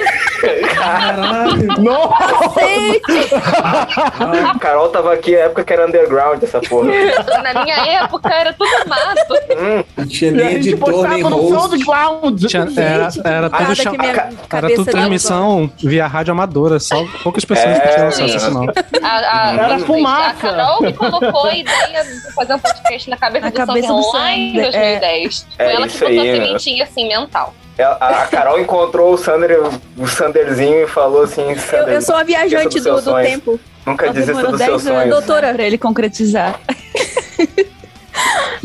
A 4.47 4.59
Carol 4.59 4.89
tava 4.89 5.13
aqui 5.13 5.31
na 5.33 5.39
época 5.39 5.63
que 5.63 5.73
era 5.73 5.87
underground 5.87 6.41
essa 6.43 6.59
porra. 6.61 6.89
Na 7.43 7.63
minha 7.63 7.75
época 8.03 8.29
era 8.33 8.53
tudo 8.53 8.69
mato. 8.87 9.33
Hum, 9.57 10.05
tinha 10.05 10.31
nem 10.31 10.53
editor, 10.55 11.07
nem 11.09 11.21
host. 11.23 12.47
Tinha- 12.47 12.67
era, 12.77 13.09
era 13.23 13.49
Nada 13.63 13.75
cham- 13.75 13.91
que 13.91 13.97
minha 13.97 14.13
cabeça 14.49 14.85
transmissão 14.85 15.71
via 15.77 16.07
rádio 16.07 16.31
amadora, 16.31 16.79
só 16.79 16.95
poucas 17.23 17.43
pessoas 17.45 17.77
É, 17.77 17.79
que 17.79 17.93
tinham 17.93 18.07
acesso 18.07 18.47
a 19.01 19.07
a, 19.07 19.53
Era 19.53 19.79
fumaça. 19.79 20.29
a 20.29 20.33
Carol 20.33 20.77
que 20.79 20.93
colocou 20.93 21.45
a 21.45 21.55
ideia 21.55 22.03
de 22.03 22.33
fazer 22.33 22.53
um 22.53 22.59
podcast 22.59 23.09
na 23.09 23.17
cabeça 23.17 23.45
Na 23.45 23.51
do 23.51 23.55
cabeça 23.57 23.87
Sander 23.87 24.01
do 24.03 24.11
lá 24.13 24.31
em 24.31 24.47
Sander, 24.53 24.75
é. 24.75 24.99
2010. 24.99 25.47
É 25.57 25.63
Foi 25.65 25.73
ela 25.73 25.87
que 25.87 25.93
botou 25.99 26.07
aí, 26.07 26.19
a 26.29 26.33
sementinha 26.33 26.83
assim 26.83 27.07
mental. 27.07 27.53
a, 27.79 28.07
a 28.23 28.27
Carol 28.27 28.59
encontrou 28.59 29.13
o 29.13 29.17
Sander, 29.17 29.59
o 29.97 30.07
Sanderzinho 30.07 30.83
e 30.83 30.87
falou 30.87 31.23
assim: 31.23 31.49
Eu, 31.51 31.57
Sander, 31.59 31.93
eu 31.95 32.01
sou 32.01 32.15
a 32.15 32.23
viajante 32.23 32.79
do, 32.79 33.01
do 33.01 33.15
tempo. 33.21 33.59
nunca 33.85 34.07
desista 34.11 34.31
demorou 34.33 34.51
dos 34.51 34.59
10 34.59 34.69
seus 34.71 34.87
anos. 34.87 34.99
sonhos. 35.01 35.15
Doutora. 35.15 35.53
Pra 35.53 35.63
ele 35.63 35.77
concretizar. 35.77 36.59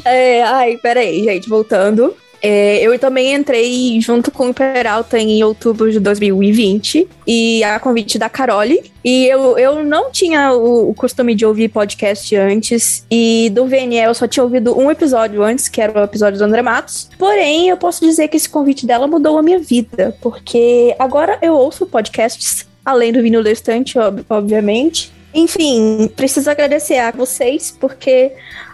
É, 0.04 0.42
ai, 0.42 0.78
peraí, 0.82 1.22
gente, 1.22 1.48
voltando. 1.48 2.16
É, 2.44 2.82
eu 2.82 2.98
também 2.98 3.32
entrei 3.32 4.00
junto 4.00 4.32
com 4.32 4.50
o 4.50 4.54
Peralta 4.54 5.16
em 5.16 5.44
outubro 5.44 5.92
de 5.92 6.00
2020 6.00 7.08
e 7.24 7.62
a 7.62 7.78
convite 7.78 8.18
da 8.18 8.28
Carole. 8.28 8.82
E 9.04 9.26
eu, 9.26 9.56
eu 9.56 9.84
não 9.84 10.10
tinha 10.10 10.52
o, 10.52 10.90
o 10.90 10.94
costume 10.94 11.36
de 11.36 11.46
ouvir 11.46 11.68
podcast 11.68 12.34
antes. 12.34 13.06
E 13.08 13.48
do 13.54 13.66
VNE 13.66 13.98
eu 13.98 14.12
só 14.12 14.26
tinha 14.26 14.42
ouvido 14.42 14.76
um 14.76 14.90
episódio 14.90 15.40
antes, 15.42 15.68
que 15.68 15.80
era 15.80 16.00
o 16.00 16.02
episódio 16.02 16.36
do 16.36 16.44
André 16.44 16.62
Matos. 16.62 17.08
Porém, 17.16 17.68
eu 17.68 17.76
posso 17.76 18.04
dizer 18.04 18.26
que 18.26 18.36
esse 18.36 18.48
convite 18.48 18.86
dela 18.86 19.06
mudou 19.06 19.38
a 19.38 19.42
minha 19.42 19.60
vida, 19.60 20.16
porque 20.20 20.96
agora 20.98 21.38
eu 21.40 21.54
ouço 21.54 21.86
podcasts, 21.86 22.66
além 22.84 23.12
do 23.12 23.22
vinil 23.22 23.44
da 23.44 23.52
estante, 23.52 23.96
ob- 24.00 24.24
obviamente. 24.28 25.12
Enfim, 25.32 26.10
preciso 26.16 26.50
agradecer 26.50 26.98
a 26.98 27.12
vocês, 27.12 27.72
porque 27.78 28.32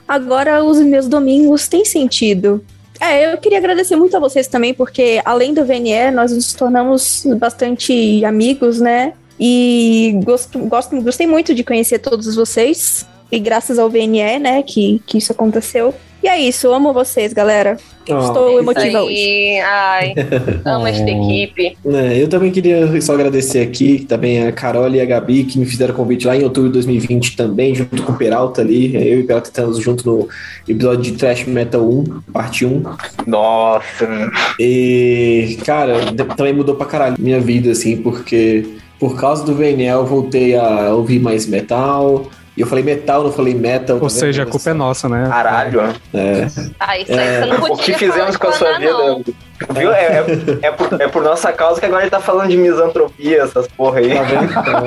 agora 0.08 0.64
os 0.64 0.78
meus 0.80 1.06
domingos 1.06 1.68
têm 1.68 1.84
sentido. 1.84 2.64
É, 3.00 3.32
eu 3.32 3.38
queria 3.38 3.58
agradecer 3.58 3.96
muito 3.96 4.16
a 4.16 4.20
vocês 4.20 4.48
também, 4.48 4.74
porque 4.74 5.20
além 5.24 5.54
do 5.54 5.64
VNE, 5.64 6.10
nós 6.12 6.32
nos 6.32 6.52
tornamos 6.52 7.24
bastante 7.38 8.24
amigos, 8.24 8.80
né? 8.80 9.12
E 9.38 10.18
gosto, 10.24 10.58
gosto, 10.60 11.00
gostei 11.00 11.26
muito 11.26 11.54
de 11.54 11.62
conhecer 11.62 12.00
todos 12.00 12.34
vocês. 12.34 13.06
E 13.30 13.38
graças 13.38 13.78
ao 13.78 13.90
VNE, 13.90 14.38
né, 14.38 14.62
que, 14.62 15.02
que 15.06 15.18
isso 15.18 15.32
aconteceu. 15.32 15.94
E 16.22 16.28
é 16.28 16.38
isso, 16.38 16.72
amo 16.72 16.92
vocês, 16.92 17.32
galera. 17.32 17.76
Ó, 18.10 18.24
Estou 18.24 18.58
emotiva 18.58 19.02
hoje. 19.02 19.14
Aí, 19.16 19.60
ai, 19.60 20.14
amo 20.64 20.86
esta 20.86 21.08
equipe. 21.10 21.76
né, 21.84 22.20
eu 22.20 22.28
também 22.28 22.50
queria 22.50 23.00
só 23.00 23.14
agradecer 23.14 23.60
aqui 23.60 24.04
também 24.08 24.46
a 24.46 24.52
Carol 24.52 24.88
e 24.88 25.00
a 25.00 25.04
Gabi 25.04 25.44
que 25.44 25.58
me 25.58 25.66
fizeram 25.66 25.94
convite 25.94 26.26
lá 26.26 26.36
em 26.36 26.44
outubro 26.44 26.68
de 26.68 26.74
2020 26.74 27.36
também, 27.36 27.74
junto 27.74 28.02
com 28.02 28.12
o 28.12 28.16
Peralta 28.16 28.60
ali. 28.60 28.94
Eu 28.94 29.20
e 29.20 29.22
o 29.22 29.26
Peralta 29.26 29.48
estamos 29.48 29.78
junto 29.78 30.06
no 30.06 30.28
episódio 30.68 31.02
de 31.02 31.12
Trash 31.12 31.44
Metal 31.46 31.82
1, 31.82 32.04
parte 32.32 32.64
1. 32.64 32.82
Nossa, 33.26 34.30
E, 34.58 35.58
cara, 35.64 35.94
também 36.36 36.52
mudou 36.52 36.74
pra 36.74 36.86
caralho 36.86 37.16
minha 37.18 37.40
vida, 37.40 37.70
assim, 37.72 37.96
porque 37.96 38.66
por 38.98 39.18
causa 39.18 39.44
do 39.44 39.54
VNL 39.54 40.00
eu 40.00 40.06
voltei 40.06 40.56
a 40.56 40.92
ouvir 40.94 41.20
mais 41.20 41.46
metal, 41.46 42.28
E 42.58 42.60
eu 42.60 42.66
falei 42.66 42.82
metal, 42.82 43.22
não 43.22 43.30
falei 43.30 43.54
metal. 43.54 43.98
Ou 43.98 44.02
tá 44.02 44.08
seja, 44.08 44.42
a 44.42 44.46
culpa 44.46 44.70
é 44.70 44.74
nossa, 44.74 45.08
né? 45.08 45.28
Caralho. 45.28 45.80
É. 46.12 46.48
Ah, 46.80 46.98
isso 46.98 47.12
aí 47.12 47.38
você 47.38 47.46
não 47.46 47.60
podia 47.60 47.74
O 47.74 47.78
que 47.78 47.94
fizemos 47.94 48.36
com 48.36 48.48
a 48.48 48.52
sua 48.52 48.80
não. 48.80 49.18
vida? 49.18 49.32
Viu? 49.78 49.92
É, 49.92 50.06
é, 50.06 50.66
é 50.66 50.72
por, 50.72 51.00
é 51.00 51.06
por 51.06 51.22
nossa 51.22 51.52
causa 51.52 51.78
que 51.78 51.86
agora 51.86 52.02
ele 52.02 52.10
tá 52.10 52.18
falando 52.18 52.50
de 52.50 52.56
misantropia, 52.56 53.44
essas 53.44 53.68
porra 53.68 54.00
aí. 54.00 54.12
Tá 54.12 54.22
vendo? 54.22 54.52
Tá 54.52 54.80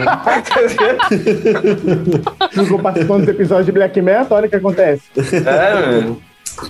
vendo? 2.49 2.51
Ficou 2.65 2.79
participando 2.79 3.23
do 3.23 3.31
episódio 3.31 3.63
de 3.63 3.71
Black 3.71 4.01
Metal, 4.01 4.37
olha 4.37 4.47
o 4.47 4.49
que 4.49 4.55
acontece. 4.57 5.03
é, 5.15 5.73
mano. 5.73 6.21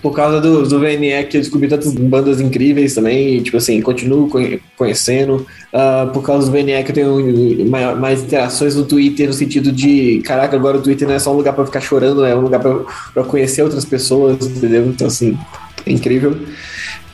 Por 0.01 0.13
causa 0.13 0.39
do, 0.39 0.67
do 0.67 0.79
VNE 0.79 1.23
que 1.29 1.37
eu 1.37 1.41
descobri 1.41 1.67
tantas 1.67 1.93
bandas 1.93 2.39
incríveis 2.39 2.93
também, 2.93 3.37
e, 3.37 3.41
tipo 3.41 3.57
assim, 3.57 3.81
continuo 3.81 4.27
conhe- 4.29 4.59
conhecendo. 4.77 5.45
Ah, 5.73 6.09
por 6.13 6.21
causa 6.23 6.45
do 6.45 6.51
VNE 6.51 6.83
que 6.83 6.91
eu 6.91 6.95
tenho 6.95 7.65
maior- 7.69 7.99
mais 7.99 8.21
interações 8.21 8.75
no 8.75 8.85
Twitter, 8.85 9.27
no 9.27 9.33
sentido 9.33 9.71
de, 9.71 10.21
caraca, 10.23 10.55
agora 10.55 10.77
o 10.77 10.81
Twitter 10.81 11.07
não 11.07 11.15
é 11.15 11.19
só 11.19 11.33
um 11.33 11.37
lugar 11.37 11.55
eu 11.57 11.65
ficar 11.65 11.81
chorando, 11.81 12.23
é 12.25 12.35
um 12.35 12.41
lugar 12.41 12.61
eu 12.63 13.23
conhecer 13.25 13.63
outras 13.63 13.85
pessoas, 13.85 14.45
entendeu? 14.45 14.85
Então, 14.87 15.07
assim, 15.07 15.37
é 15.85 15.91
incrível. 15.91 16.37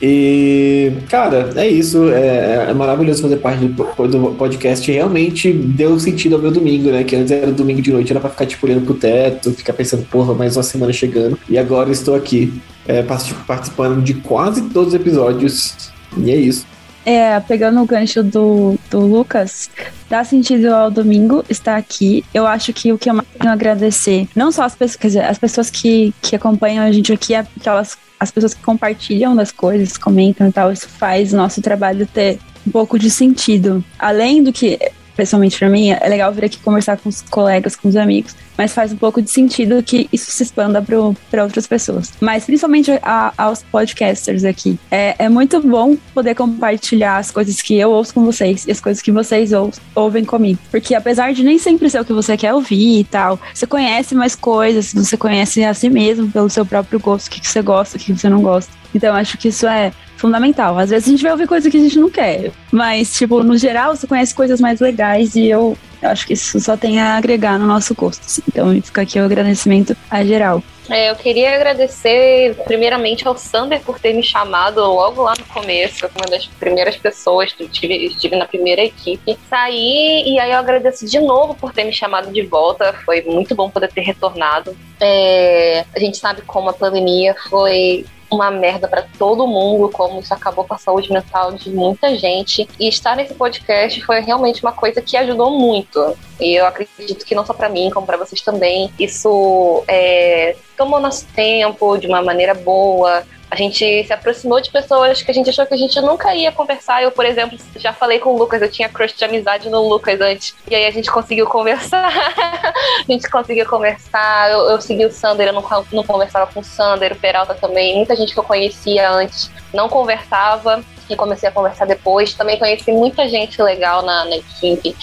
E, 0.00 0.92
cara, 1.08 1.50
é 1.56 1.66
isso. 1.68 2.08
É, 2.10 2.66
é 2.70 2.74
maravilhoso 2.74 3.22
fazer 3.22 3.36
parte 3.38 3.64
do, 3.66 3.84
po- 3.84 4.06
do 4.08 4.30
podcast. 4.36 4.90
Realmente 4.90 5.52
deu 5.52 5.98
sentido 5.98 6.36
ao 6.36 6.42
meu 6.42 6.50
domingo, 6.50 6.90
né? 6.90 7.02
Que 7.04 7.16
antes 7.16 7.30
era 7.32 7.50
domingo 7.50 7.82
de 7.82 7.92
noite, 7.92 8.10
era 8.12 8.20
pra 8.20 8.30
ficar 8.30 8.46
tipo 8.46 8.66
olhando 8.66 8.84
pro 8.84 8.94
teto, 8.94 9.50
ficar 9.52 9.72
pensando, 9.72 10.04
porra, 10.06 10.34
mais 10.34 10.56
uma 10.56 10.62
semana 10.62 10.92
chegando. 10.92 11.38
E 11.48 11.58
agora 11.58 11.90
estou 11.90 12.14
aqui, 12.14 12.52
é, 12.86 13.02
partic- 13.02 13.36
participando 13.46 14.02
de 14.02 14.14
quase 14.14 14.62
todos 14.70 14.88
os 14.88 14.94
episódios. 14.94 15.90
E 16.16 16.30
é 16.30 16.36
isso. 16.36 16.66
É, 17.04 17.40
pegando 17.40 17.80
o 17.80 17.86
gancho 17.86 18.22
do, 18.22 18.78
do 18.90 19.00
Lucas, 19.00 19.70
dá 20.10 20.22
sentido 20.24 20.66
ao 20.66 20.90
domingo 20.90 21.44
estar 21.48 21.76
aqui. 21.76 22.24
Eu 22.34 22.46
acho 22.46 22.72
que 22.72 22.92
o 22.92 22.98
que 22.98 23.08
eu 23.08 23.14
mais 23.14 23.28
tenho 23.38 23.50
a 23.50 23.54
agradecer, 23.54 24.28
não 24.36 24.52
só 24.52 24.64
as 24.64 24.74
pessoas, 24.74 25.00
dizer, 25.00 25.24
as 25.24 25.38
pessoas 25.38 25.70
que, 25.70 26.12
que 26.20 26.36
acompanham 26.36 26.84
a 26.84 26.92
gente 26.92 27.12
aqui, 27.12 27.34
é 27.34 27.38
aquelas, 27.38 27.96
as 28.20 28.30
pessoas 28.30 28.52
que 28.52 28.62
compartilham 28.62 29.34
das 29.34 29.50
coisas, 29.50 29.96
comentam 29.96 30.48
e 30.48 30.52
tal, 30.52 30.70
isso 30.70 30.88
faz 30.88 31.32
o 31.32 31.36
nosso 31.36 31.62
trabalho 31.62 32.06
ter 32.06 32.38
um 32.66 32.70
pouco 32.70 32.98
de 32.98 33.10
sentido. 33.10 33.82
Além 33.98 34.42
do 34.42 34.52
que, 34.52 34.78
pessoalmente 35.16 35.58
pra 35.58 35.70
mim, 35.70 35.90
é 35.90 36.08
legal 36.08 36.32
vir 36.32 36.44
aqui 36.44 36.58
conversar 36.58 36.98
com 36.98 37.08
os 37.08 37.22
colegas, 37.22 37.74
com 37.74 37.88
os 37.88 37.96
amigos, 37.96 38.36
mas 38.58 38.74
faz 38.74 38.92
um 38.92 38.96
pouco 38.96 39.22
de 39.22 39.30
sentido 39.30 39.80
que 39.82 40.08
isso 40.12 40.30
se 40.32 40.42
expanda 40.42 40.84
para 41.30 41.44
outras 41.44 41.66
pessoas. 41.66 42.12
Mas 42.20 42.44
principalmente 42.44 42.90
a- 43.02 43.32
aos 43.38 43.62
podcasters 43.62 44.44
aqui. 44.44 44.76
É, 44.90 45.14
é 45.18 45.28
muito 45.28 45.60
bom 45.62 45.96
poder 46.12 46.34
compartilhar 46.34 47.18
as 47.18 47.30
coisas 47.30 47.62
que 47.62 47.78
eu 47.78 47.90
ouço 47.90 48.12
com 48.12 48.24
vocês 48.24 48.66
e 48.66 48.70
as 48.72 48.80
coisas 48.80 49.00
que 49.00 49.12
vocês 49.12 49.52
ou- 49.52 49.70
ouvem 49.94 50.24
comigo. 50.24 50.58
Porque 50.70 50.94
apesar 50.94 51.32
de 51.32 51.44
nem 51.44 51.56
sempre 51.58 51.88
ser 51.88 52.00
o 52.00 52.04
que 52.04 52.12
você 52.12 52.36
quer 52.36 52.52
ouvir 52.52 52.98
e 53.00 53.04
tal, 53.04 53.38
você 53.54 53.66
conhece 53.66 54.14
mais 54.14 54.34
coisas, 54.34 54.92
você 54.92 55.16
conhece 55.16 55.62
a 55.64 55.72
si 55.72 55.88
mesmo 55.88 56.28
pelo 56.30 56.50
seu 56.50 56.66
próprio 56.66 56.98
gosto, 56.98 57.28
o 57.28 57.30
que, 57.30 57.46
você 57.46 57.62
gosta, 57.62 57.96
o 57.96 58.00
que 58.00 58.12
você 58.12 58.28
não 58.28 58.42
gosta. 58.42 58.72
Então, 58.94 59.14
acho 59.14 59.38
que 59.38 59.48
isso 59.48 59.66
é 59.66 59.92
fundamental. 60.16 60.76
Às 60.78 60.90
vezes 60.90 61.06
a 61.06 61.10
gente 61.12 61.22
vai 61.22 61.30
ouvir 61.32 61.46
coisa 61.46 61.70
que 61.70 61.76
a 61.76 61.80
gente 61.80 61.98
não 61.98 62.10
quer, 62.10 62.50
mas, 62.72 63.14
tipo, 63.14 63.42
no 63.44 63.56
geral, 63.56 63.94
você 63.94 64.06
conhece 64.06 64.34
coisas 64.34 64.60
mais 64.60 64.80
legais 64.80 65.36
e 65.36 65.46
eu 65.46 65.76
eu 66.00 66.08
acho 66.10 66.26
que 66.26 66.32
isso 66.32 66.58
só 66.60 66.76
tem 66.76 67.00
a 67.00 67.16
agregar 67.16 67.58
no 67.58 67.66
nosso 67.66 67.94
gosto. 67.94 68.22
assim. 68.24 68.42
Então, 68.48 68.80
fica 68.82 69.02
aqui 69.02 69.18
o 69.18 69.24
agradecimento 69.24 69.96
a 70.10 70.24
geral. 70.24 70.62
É, 70.88 71.10
eu 71.10 71.16
queria 71.16 71.54
agradecer 71.54 72.56
primeiramente 72.64 73.28
ao 73.28 73.36
Sander 73.36 73.80
por 73.80 74.00
ter 74.00 74.14
me 74.14 74.22
chamado 74.22 74.80
logo 74.80 75.22
lá 75.22 75.34
no 75.38 75.44
começo. 75.44 76.08
Uma 76.16 76.26
das 76.26 76.46
primeiras 76.46 76.96
pessoas, 76.96 77.54
estive, 77.60 78.06
estive 78.06 78.36
na 78.36 78.46
primeira 78.46 78.82
equipe. 78.82 79.38
Saí 79.50 80.24
e 80.26 80.38
aí 80.38 80.50
eu 80.50 80.58
agradeço 80.58 81.06
de 81.06 81.20
novo 81.20 81.54
por 81.54 81.72
ter 81.74 81.84
me 81.84 81.92
chamado 81.92 82.32
de 82.32 82.42
volta. 82.42 82.94
Foi 83.04 83.20
muito 83.22 83.54
bom 83.54 83.68
poder 83.68 83.92
ter 83.92 84.00
retornado. 84.00 84.74
É, 84.98 85.84
a 85.94 86.00
gente 86.00 86.16
sabe 86.16 86.40
como 86.42 86.70
a 86.70 86.72
pandemia 86.72 87.34
foi 87.50 88.06
uma 88.30 88.50
merda 88.50 88.86
pra 88.86 89.04
todo 89.18 89.46
mundo, 89.46 89.88
como 89.90 90.20
isso 90.20 90.32
acabou 90.34 90.64
com 90.64 90.74
a 90.74 90.78
saúde 90.78 91.12
mental 91.12 91.52
de 91.52 91.70
muita 91.70 92.16
gente. 92.16 92.68
E 92.78 92.88
estar 92.88 93.16
nesse 93.16 93.34
podcast 93.34 94.04
foi 94.04 94.20
realmente 94.20 94.62
uma 94.62 94.72
coisa 94.72 95.00
que 95.00 95.16
ajudou 95.16 95.58
muito. 95.58 96.16
E 96.40 96.54
eu 96.54 96.66
acredito 96.66 97.24
que 97.24 97.34
não 97.34 97.44
só 97.44 97.52
pra 97.52 97.68
mim, 97.68 97.90
como 97.90 98.06
pra 98.06 98.16
vocês 98.16 98.42
também. 98.42 98.92
Isso 98.98 99.82
é, 99.88 100.56
tomou 100.76 101.00
nosso 101.00 101.26
tempo 101.34 101.96
de 101.96 102.06
uma 102.06 102.22
maneira 102.22 102.54
boa. 102.54 103.24
A 103.50 103.56
gente 103.56 104.04
se 104.04 104.12
aproximou 104.12 104.60
de 104.60 104.70
pessoas 104.70 105.22
que 105.22 105.30
a 105.30 105.34
gente 105.34 105.48
achou 105.48 105.64
que 105.64 105.72
a 105.72 105.76
gente 105.76 105.98
nunca 106.00 106.34
ia 106.34 106.52
conversar. 106.52 107.02
Eu, 107.02 107.10
por 107.10 107.24
exemplo, 107.24 107.58
já 107.76 107.92
falei 107.94 108.18
com 108.18 108.34
o 108.34 108.38
Lucas, 108.38 108.60
eu 108.60 108.70
tinha 108.70 108.88
crush 108.88 109.16
de 109.16 109.24
amizade 109.24 109.70
no 109.70 109.88
Lucas 109.88 110.20
antes. 110.20 110.54
E 110.70 110.74
aí 110.74 110.84
a 110.84 110.90
gente 110.90 111.10
conseguiu 111.10 111.46
conversar. 111.46 112.12
a 112.12 113.10
gente 113.10 113.28
conseguiu 113.30 113.64
conversar. 113.66 114.50
Eu, 114.50 114.70
eu 114.70 114.80
segui 114.80 115.06
o 115.06 115.10
Sander, 115.10 115.48
eu 115.48 115.54
não, 115.54 115.64
não 115.92 116.04
conversava 116.04 116.52
com 116.52 116.60
o 116.60 116.64
Sander, 116.64 117.12
o 117.12 117.16
Peralta 117.16 117.54
também. 117.54 117.96
Muita 117.96 118.14
gente 118.14 118.34
que 118.34 118.38
eu 118.38 118.44
conhecia 118.44 119.10
antes 119.10 119.50
não 119.72 119.88
conversava. 119.88 120.84
E 121.08 121.16
comecei 121.16 121.48
a 121.48 121.52
conversar 121.52 121.86
depois. 121.86 122.34
Também 122.34 122.58
conheci 122.58 122.92
muita 122.92 123.26
gente 123.30 123.62
legal 123.62 124.02
na, 124.02 124.26
na 124.26 124.36
equipe. 124.36 124.94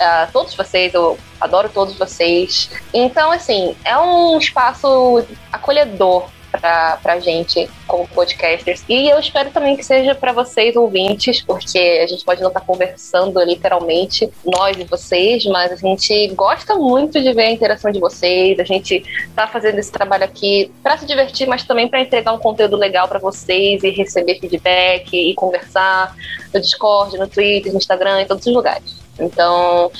Ah, 0.00 0.28
todos 0.32 0.56
vocês, 0.56 0.92
eu 0.92 1.16
adoro 1.40 1.68
todos 1.68 1.96
vocês. 1.96 2.68
Então, 2.92 3.30
assim, 3.30 3.76
é 3.84 3.96
um 3.96 4.36
espaço 4.38 5.24
acolhedor 5.52 6.26
pra, 6.58 6.98
pra 7.02 7.20
gente 7.20 7.68
como 7.86 8.06
podcasters. 8.08 8.84
E 8.88 9.08
eu 9.08 9.18
espero 9.18 9.50
também 9.50 9.76
que 9.76 9.84
seja 9.84 10.14
para 10.14 10.32
vocês 10.32 10.76
ouvintes, 10.76 11.42
porque 11.42 11.78
a 12.02 12.06
gente 12.06 12.24
pode 12.24 12.40
não 12.40 12.48
estar 12.48 12.60
conversando 12.60 13.42
literalmente, 13.42 14.30
nós 14.44 14.76
e 14.76 14.84
vocês, 14.84 15.44
mas 15.46 15.72
a 15.72 15.76
gente 15.76 16.28
gosta 16.28 16.74
muito 16.74 17.20
de 17.20 17.32
ver 17.32 17.44
a 17.44 17.50
interação 17.50 17.90
de 17.90 18.00
vocês. 18.00 18.58
A 18.58 18.64
gente 18.64 19.04
tá 19.34 19.46
fazendo 19.46 19.78
esse 19.78 19.92
trabalho 19.92 20.24
aqui 20.24 20.70
para 20.82 20.98
se 20.98 21.06
divertir, 21.06 21.46
mas 21.46 21.64
também 21.64 21.88
para 21.88 22.00
entregar 22.00 22.32
um 22.32 22.38
conteúdo 22.38 22.76
legal 22.76 23.08
para 23.08 23.18
vocês 23.18 23.82
e 23.82 23.90
receber 23.90 24.38
feedback 24.38 25.14
e 25.14 25.34
conversar 25.34 26.14
no 26.52 26.60
Discord, 26.60 27.16
no 27.18 27.28
Twitter, 27.28 27.72
no 27.72 27.78
Instagram, 27.78 28.22
em 28.22 28.26
todos 28.26 28.46
os 28.46 28.54
lugares. 28.54 28.96
Então, 29.18 29.90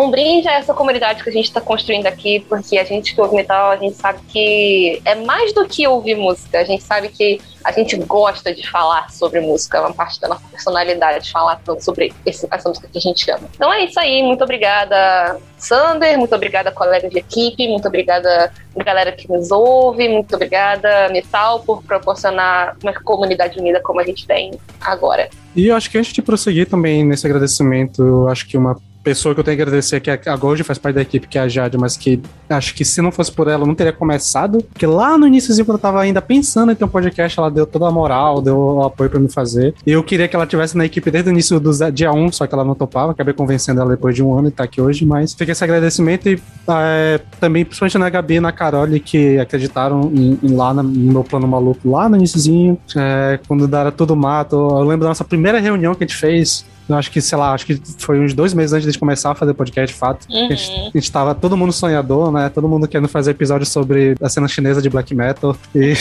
um 0.00 0.10
brinde 0.10 0.48
a 0.48 0.54
essa 0.54 0.72
comunidade 0.72 1.22
que 1.22 1.28
a 1.28 1.32
gente 1.32 1.46
está 1.46 1.60
construindo 1.60 2.06
aqui, 2.06 2.40
porque 2.48 2.78
a 2.78 2.84
gente 2.84 3.14
que 3.14 3.20
ouve 3.20 3.36
metal, 3.36 3.70
a 3.70 3.76
gente 3.76 3.96
sabe 3.96 4.20
que 4.28 5.02
é 5.04 5.14
mais 5.14 5.52
do 5.52 5.66
que 5.66 5.86
ouvir 5.86 6.16
música, 6.16 6.60
a 6.60 6.64
gente 6.64 6.82
sabe 6.82 7.08
que 7.08 7.40
a 7.64 7.70
gente 7.70 7.96
gosta 7.96 8.54
de 8.54 8.68
falar 8.68 9.10
sobre 9.10 9.40
música, 9.40 9.78
é 9.78 9.80
uma 9.80 9.92
parte 9.92 10.20
da 10.20 10.28
nossa 10.28 10.42
personalidade 10.48 11.30
falar 11.30 11.60
sobre 11.80 12.12
esse, 12.26 12.46
essa 12.50 12.68
música 12.68 12.88
que 12.90 12.98
a 12.98 13.00
gente 13.00 13.30
ama. 13.30 13.48
Então 13.54 13.72
é 13.72 13.84
isso 13.84 14.00
aí, 14.00 14.22
muito 14.22 14.42
obrigada, 14.42 15.38
Sander, 15.58 16.18
muito 16.18 16.34
obrigada, 16.34 16.72
colega 16.72 17.08
de 17.08 17.18
equipe, 17.18 17.68
muito 17.68 17.86
obrigada, 17.86 18.52
galera 18.84 19.12
que 19.12 19.30
nos 19.30 19.50
ouve, 19.50 20.08
muito 20.08 20.34
obrigada, 20.34 21.08
Metal, 21.10 21.60
por 21.60 21.82
proporcionar 21.82 22.76
uma 22.82 22.92
comunidade 22.94 23.58
unida 23.58 23.80
como 23.80 24.00
a 24.00 24.04
gente 24.04 24.26
tem 24.26 24.52
agora. 24.80 25.28
E 25.54 25.68
eu 25.68 25.76
acho 25.76 25.90
que 25.90 25.98
antes 25.98 26.12
de 26.12 26.22
prosseguir 26.22 26.68
também 26.68 27.04
nesse 27.04 27.26
agradecimento, 27.26 28.02
eu 28.02 28.28
acho 28.28 28.48
que 28.48 28.56
uma 28.56 28.76
pessoa 29.02 29.34
que 29.34 29.40
eu 29.40 29.44
tenho 29.44 29.56
que 29.56 29.62
agradecer, 29.62 30.00
que 30.00 30.10
a 30.10 30.36
Gold 30.36 30.62
faz 30.64 30.78
parte 30.78 30.94
da 30.96 31.02
equipe, 31.02 31.26
que 31.26 31.36
é 31.38 31.40
a 31.42 31.48
Jade, 31.48 31.76
mas 31.78 31.96
que 31.96 32.20
acho 32.48 32.74
que 32.74 32.84
se 32.84 33.00
não 33.02 33.10
fosse 33.10 33.32
por 33.32 33.48
ela, 33.48 33.66
não 33.66 33.74
teria 33.74 33.92
começado. 33.92 34.62
Porque 34.72 34.86
lá 34.86 35.16
no 35.18 35.26
início, 35.26 35.52
quando 35.64 35.76
eu 35.76 35.82
tava 35.82 36.00
ainda 36.00 36.20
pensando 36.22 36.70
em 36.72 36.74
ter 36.74 36.84
um 36.84 36.88
podcast, 36.88 37.38
ela 37.38 37.50
deu 37.50 37.66
toda 37.66 37.86
a 37.88 37.90
moral, 37.90 38.40
deu 38.40 38.56
o 38.56 38.82
apoio 38.84 39.10
pra 39.10 39.18
me 39.20 39.28
fazer. 39.30 39.74
E 39.86 39.92
eu 39.92 40.02
queria 40.02 40.28
que 40.28 40.36
ela 40.36 40.46
tivesse 40.46 40.76
na 40.76 40.84
equipe 40.84 41.10
desde 41.10 41.30
o 41.30 41.32
início 41.32 41.58
do 41.58 41.70
dia 41.90 42.12
1, 42.12 42.32
só 42.32 42.46
que 42.46 42.54
ela 42.54 42.64
não 42.64 42.74
topava. 42.74 43.12
Acabei 43.12 43.34
convencendo 43.34 43.80
ela 43.80 43.90
depois 43.90 44.14
de 44.14 44.22
um 44.22 44.36
ano 44.38 44.48
e 44.48 44.50
tá 44.50 44.64
aqui 44.64 44.80
hoje, 44.80 45.04
mas 45.04 45.34
fica 45.34 45.52
esse 45.52 45.64
agradecimento 45.64 46.28
e 46.28 46.40
é, 46.68 47.20
também, 47.40 47.64
principalmente 47.64 47.98
na 47.98 48.08
Gabi 48.10 48.34
e 48.34 48.40
na 48.40 48.52
Carole, 48.52 49.00
que 49.00 49.38
acreditaram 49.38 50.10
em, 50.14 50.38
em 50.42 50.54
lá 50.54 50.72
na- 50.72 50.82
no 50.82 50.90
meu 51.12 51.24
plano 51.24 51.46
maluco, 51.48 51.90
lá 51.90 52.08
no 52.08 52.16
iníciozinho, 52.16 52.78
é, 52.96 53.38
quando 53.48 53.74
era 53.74 53.90
tudo 53.90 54.14
mato. 54.14 54.54
Eu 54.56 54.80
lembro 54.84 55.00
da 55.00 55.08
nossa 55.08 55.24
primeira 55.24 55.58
reunião 55.58 55.94
que 55.94 56.04
a 56.04 56.06
gente 56.06 56.16
fez, 56.16 56.64
eu 56.88 56.96
acho 56.96 57.10
que, 57.10 57.20
sei 57.20 57.38
lá, 57.38 57.52
acho 57.52 57.64
que 57.64 57.80
foi 57.98 58.20
uns 58.20 58.34
dois 58.34 58.52
meses 58.52 58.72
antes 58.72 58.92
de 58.92 58.98
começar 58.98 59.30
a 59.30 59.34
fazer 59.34 59.54
podcast, 59.54 59.92
de 59.92 59.98
fato. 59.98 60.26
Uhum. 60.28 60.46
A, 60.46 60.54
gente, 60.54 60.70
a 60.94 60.98
gente 60.98 61.12
tava 61.12 61.34
todo 61.34 61.56
mundo 61.56 61.72
sonhador, 61.72 62.30
né? 62.32 62.48
Todo 62.48 62.68
mundo 62.68 62.88
querendo 62.88 63.08
fazer 63.08 63.30
episódio 63.32 63.66
sobre 63.66 64.14
a 64.20 64.28
cena 64.28 64.48
chinesa 64.48 64.82
de 64.82 64.90
black 64.90 65.14
metal. 65.14 65.56
E 65.74 65.94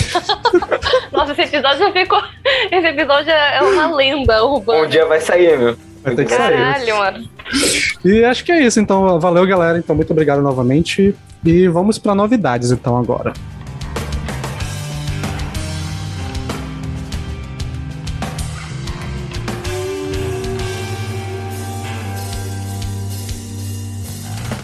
Nossa, 1.12 1.34
esse 1.34 1.42
episódio 1.56 1.80
já 1.80 1.92
ficou. 1.92 2.22
Esse 2.72 2.88
episódio 2.88 3.32
é 3.32 3.62
uma 3.62 3.96
lenda 3.96 4.44
urbana. 4.44 4.84
Um 4.84 4.90
dia 4.90 5.06
vai 5.06 5.20
sair, 5.20 5.58
meu. 5.58 5.78
vai 6.04 6.16
ter 6.16 6.26
que 6.26 6.34
sair. 6.34 6.58
Caralho, 6.58 6.98
mano. 6.98 7.30
E 8.04 8.24
acho 8.24 8.44
que 8.44 8.52
é 8.52 8.62
isso. 8.62 8.80
Então, 8.80 9.20
valeu, 9.20 9.46
galera. 9.46 9.78
Então, 9.78 9.96
muito 9.96 10.12
obrigado 10.12 10.42
novamente. 10.42 11.16
E 11.46 11.68
vamos 11.68 11.98
para 11.98 12.16
novidades, 12.16 12.72
então, 12.72 12.98
agora. 12.98 13.34